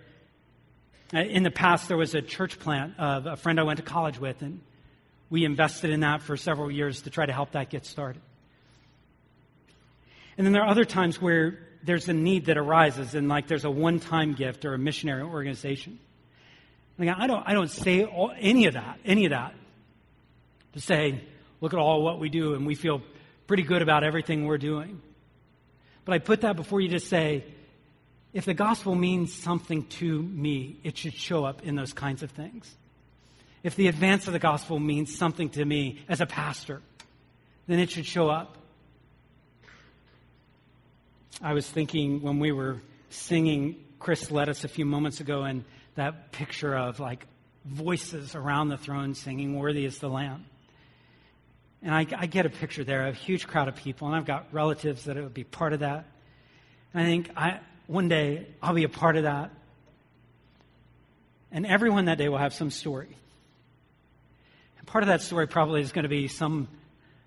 Uh, 1.14 1.20
in 1.20 1.44
the 1.44 1.52
past, 1.52 1.90
there 1.90 1.98
was 1.98 2.16
a 2.16 2.22
church 2.22 2.60
plant 2.60 2.98
of 2.98 3.26
a 3.26 3.36
friend 3.36 3.60
I 3.60 3.64
went 3.64 3.76
to 3.80 3.84
college 3.84 4.18
with, 4.18 4.42
and 4.42 4.62
we 5.30 5.44
invested 5.44 5.90
in 5.90 6.00
that 6.00 6.22
for 6.22 6.38
several 6.38 6.72
years 6.72 7.02
to 7.02 7.10
try 7.10 7.26
to 7.26 7.34
help 7.34 7.52
that 7.52 7.70
get 7.70 7.86
started. 7.86 8.22
And 10.38 10.48
then 10.48 10.54
there 10.54 10.62
are 10.62 10.70
other 10.70 10.86
times 10.86 11.22
where 11.22 11.60
there's 11.84 12.08
a 12.08 12.14
need 12.14 12.46
that 12.46 12.58
arises 12.58 13.16
and 13.16 13.28
like 13.28 13.48
there's 13.48 13.66
a 13.66 13.70
one-time 13.70 14.34
gift 14.34 14.64
or 14.64 14.76
a 14.76 14.80
missionary 14.80 15.24
organization. 15.24 16.00
Like, 16.98 17.10
I 17.10 17.28
don't, 17.28 17.44
I 17.46 17.52
don't 17.52 17.70
say 17.70 18.06
all, 18.06 18.32
any 18.40 18.68
of 18.68 18.76
that, 18.76 18.98
any 19.04 19.26
of 19.26 19.32
that 19.32 19.54
to 20.72 20.80
say, 20.80 21.22
look 21.60 21.74
at 21.74 21.80
all 21.80 22.02
what 22.02 22.18
we 22.18 22.30
do 22.30 22.54
and 22.54 22.66
we 22.66 22.76
feel 22.76 23.02
pretty 23.46 23.64
good 23.64 23.82
about 23.82 24.06
everything 24.06 24.46
we're 24.46 24.58
doing. 24.58 25.02
But 26.06 26.14
I 26.14 26.20
put 26.20 26.40
that 26.42 26.56
before 26.56 26.80
you 26.80 26.92
to 26.92 27.00
say, 27.02 27.44
if 28.34 28.46
the 28.46 28.54
gospel 28.54 28.96
means 28.96 29.34
something 29.34 29.86
to 29.86 30.22
me, 30.22 30.78
it 30.84 30.98
should 30.98 31.14
show 31.14 31.44
up 31.44 31.64
in 31.64 31.76
those 31.76 31.94
kinds 31.94 32.24
of 32.24 32.32
things. 32.32 32.74
If 33.64 33.76
the 33.76 33.88
advance 33.88 34.28
of 34.28 34.34
the 34.34 34.40
gospel 34.40 34.80
means 34.80 35.16
something 35.16 35.50
to 35.50 35.64
me 35.64 36.00
as 36.08 36.22
a 36.22 36.26
pastor, 36.26 36.82
then 37.68 37.80
it 37.80 37.92
should 37.92 38.06
show 38.06 38.30
up. 38.30 38.58
I 41.42 41.54
was 41.54 41.70
thinking 41.70 42.22
when 42.22 42.40
we 42.40 42.52
were 42.52 42.82
singing, 43.10 43.84
Chris 44.00 44.32
led 44.32 44.50
us 44.50 44.64
a 44.64 44.68
few 44.68 44.86
moments 44.86 45.20
ago, 45.20 45.44
and 45.44 45.64
that 45.96 46.32
picture 46.32 46.76
of 46.76 47.00
like 47.00 47.26
voices 47.66 48.34
around 48.34 48.70
the 48.70 48.78
throne 48.78 49.14
singing, 49.14 49.58
Worthy 49.58 49.86
is 49.86 50.00
the 50.00 50.10
Lamb. 50.10 50.46
And 51.84 51.94
I, 51.94 52.06
I 52.18 52.26
get 52.28 52.46
a 52.46 52.50
picture 52.50 52.84
there, 52.84 53.08
of 53.08 53.16
a 53.16 53.18
huge 53.18 53.48
crowd 53.48 53.68
of 53.68 53.76
people, 53.76 54.08
and 54.08 54.16
I've 54.16 54.26
got 54.26 54.48
relatives 54.52 55.06
that 55.06 55.18
would 55.18 55.34
be 55.34 55.44
part 55.44 55.74
of 55.74 55.80
that. 55.80 56.06
And 56.94 57.04
I 57.04 57.06
think 57.06 57.32
I, 57.36 57.60
one 57.92 58.08
day 58.08 58.48
I'll 58.62 58.74
be 58.74 58.86
a 58.86 58.90
part 58.90 59.18
of 59.18 59.24
that. 59.24 59.52
And 61.52 61.66
everyone 61.66 62.06
that 62.06 62.18
day 62.18 62.30
will 62.30 62.38
have 62.38 62.54
some 62.54 62.72
story. 62.72 63.10
And 64.78 64.88
part 64.88 65.04
of 65.04 65.10
that 65.10 65.22
story 65.22 65.46
probably 65.46 65.82
is 65.82 65.92
going 65.92 66.04
to 66.04 66.10
be 66.10 66.30
some 66.30 66.70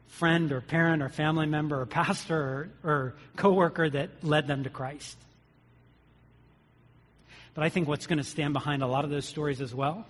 friend 0.06 0.50
or 0.52 0.62
parent 0.62 1.02
or 1.02 1.10
family 1.10 1.44
member 1.44 1.78
or 1.78 1.84
pastor 1.84 2.70
or, 2.82 2.90
or 2.90 3.14
coworker 3.36 3.90
that 3.90 4.08
led 4.22 4.46
them 4.46 4.64
to 4.64 4.70
Christ. 4.70 5.18
But 7.52 7.64
I 7.64 7.68
think 7.68 7.86
what's 7.86 8.06
going 8.06 8.18
to 8.18 8.24
stand 8.24 8.54
behind 8.54 8.82
a 8.82 8.86
lot 8.86 9.04
of 9.04 9.10
those 9.10 9.26
stories 9.26 9.60
as 9.60 9.74
well 9.74 10.06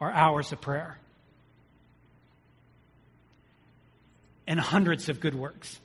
are 0.00 0.12
hours 0.12 0.52
of 0.52 0.60
prayer 0.60 0.96
and 4.46 4.60
hundreds 4.60 5.08
of 5.08 5.18
good 5.18 5.34
works 5.34 5.80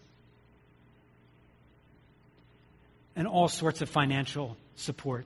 and 3.16 3.28
all 3.28 3.48
sorts 3.48 3.82
of 3.82 3.90
financial 3.90 4.58
support 4.76 5.26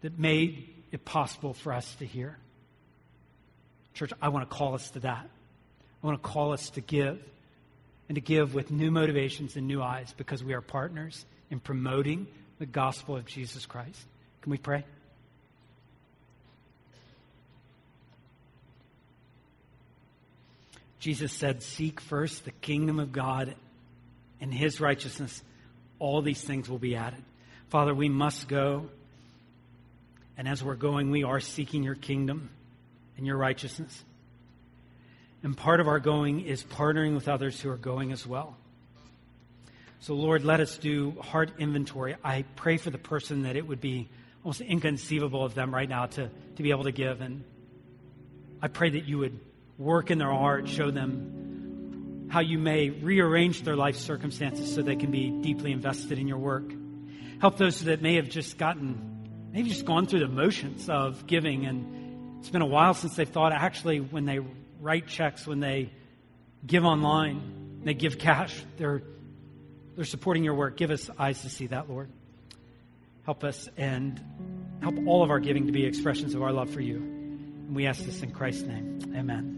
that 0.00 0.18
made 0.18 0.68
it 0.92 1.04
possible 1.04 1.54
for 1.54 1.72
us 1.72 1.94
to 1.96 2.06
hear. 2.06 2.38
Church, 3.94 4.12
I 4.22 4.28
want 4.28 4.48
to 4.48 4.56
call 4.56 4.74
us 4.74 4.90
to 4.90 5.00
that. 5.00 5.28
I 6.02 6.06
want 6.06 6.22
to 6.22 6.28
call 6.28 6.52
us 6.52 6.70
to 6.70 6.80
give 6.80 7.20
and 8.08 8.14
to 8.14 8.20
give 8.20 8.54
with 8.54 8.70
new 8.70 8.90
motivations 8.90 9.56
and 9.56 9.66
new 9.66 9.82
eyes 9.82 10.14
because 10.16 10.42
we 10.42 10.54
are 10.54 10.60
partners 10.60 11.26
in 11.50 11.60
promoting 11.60 12.26
the 12.58 12.66
gospel 12.66 13.16
of 13.16 13.26
Jesus 13.26 13.66
Christ. 13.66 14.06
Can 14.42 14.50
we 14.50 14.58
pray? 14.58 14.84
Jesus 21.00 21.32
said, 21.32 21.62
Seek 21.62 22.00
first 22.00 22.44
the 22.44 22.50
kingdom 22.50 22.98
of 22.98 23.12
God 23.12 23.54
and 24.40 24.52
his 24.52 24.80
righteousness. 24.80 25.42
All 25.98 26.22
these 26.22 26.42
things 26.42 26.68
will 26.68 26.78
be 26.78 26.96
added. 26.96 27.22
Father, 27.68 27.94
we 27.94 28.08
must 28.08 28.48
go. 28.48 28.88
And 30.36 30.48
as 30.48 30.62
we're 30.62 30.76
going, 30.76 31.10
we 31.10 31.24
are 31.24 31.40
seeking 31.40 31.82
your 31.82 31.96
kingdom 31.96 32.50
and 33.16 33.26
your 33.26 33.36
righteousness. 33.36 34.04
And 35.42 35.56
part 35.56 35.80
of 35.80 35.88
our 35.88 36.00
going 36.00 36.40
is 36.40 36.64
partnering 36.64 37.14
with 37.14 37.28
others 37.28 37.60
who 37.60 37.70
are 37.70 37.76
going 37.76 38.12
as 38.12 38.26
well. 38.26 38.56
So, 40.00 40.14
Lord, 40.14 40.44
let 40.44 40.60
us 40.60 40.78
do 40.78 41.16
heart 41.20 41.50
inventory. 41.58 42.16
I 42.22 42.44
pray 42.54 42.76
for 42.76 42.90
the 42.90 42.98
person 42.98 43.42
that 43.42 43.56
it 43.56 43.66
would 43.66 43.80
be 43.80 44.08
almost 44.44 44.60
inconceivable 44.60 45.44
of 45.44 45.54
them 45.54 45.74
right 45.74 45.88
now 45.88 46.06
to, 46.06 46.30
to 46.56 46.62
be 46.62 46.70
able 46.70 46.84
to 46.84 46.92
give. 46.92 47.20
And 47.20 47.42
I 48.62 48.68
pray 48.68 48.90
that 48.90 49.06
you 49.06 49.18
would 49.18 49.38
work 49.76 50.10
in 50.10 50.18
their 50.18 50.30
heart, 50.30 50.68
show 50.68 50.90
them 50.90 51.37
how 52.28 52.40
you 52.40 52.58
may 52.58 52.90
rearrange 52.90 53.62
their 53.62 53.76
life 53.76 53.96
circumstances 53.96 54.74
so 54.74 54.82
they 54.82 54.96
can 54.96 55.10
be 55.10 55.30
deeply 55.30 55.72
invested 55.72 56.18
in 56.18 56.28
your 56.28 56.38
work. 56.38 56.72
Help 57.40 57.56
those 57.56 57.80
that 57.84 58.02
may 58.02 58.16
have 58.16 58.28
just 58.28 58.58
gotten, 58.58 59.50
maybe 59.52 59.68
just 59.68 59.84
gone 59.84 60.06
through 60.06 60.20
the 60.20 60.28
motions 60.28 60.88
of 60.88 61.26
giving 61.26 61.66
and 61.66 62.38
it's 62.40 62.50
been 62.50 62.62
a 62.62 62.66
while 62.66 62.94
since 62.94 63.16
they 63.16 63.24
thought 63.24 63.52
actually 63.52 64.00
when 64.00 64.24
they 64.24 64.40
write 64.80 65.08
checks, 65.08 65.46
when 65.46 65.60
they 65.60 65.90
give 66.64 66.84
online, 66.84 67.80
they 67.84 67.94
give 67.94 68.18
cash, 68.18 68.62
they're 68.76 69.02
they're 69.96 70.04
supporting 70.04 70.44
your 70.44 70.54
work. 70.54 70.76
Give 70.76 70.92
us 70.92 71.10
eyes 71.18 71.42
to 71.42 71.50
see 71.50 71.66
that, 71.66 71.90
Lord. 71.90 72.08
Help 73.24 73.42
us 73.42 73.68
and 73.76 74.20
help 74.80 74.94
all 75.08 75.24
of 75.24 75.30
our 75.30 75.40
giving 75.40 75.66
to 75.66 75.72
be 75.72 75.84
expressions 75.84 76.36
of 76.36 76.42
our 76.42 76.52
love 76.52 76.70
for 76.70 76.80
you. 76.80 76.98
And 76.98 77.74
we 77.74 77.86
ask 77.86 78.04
this 78.04 78.22
in 78.22 78.30
Christ's 78.30 78.62
name. 78.62 79.12
Amen. 79.16 79.57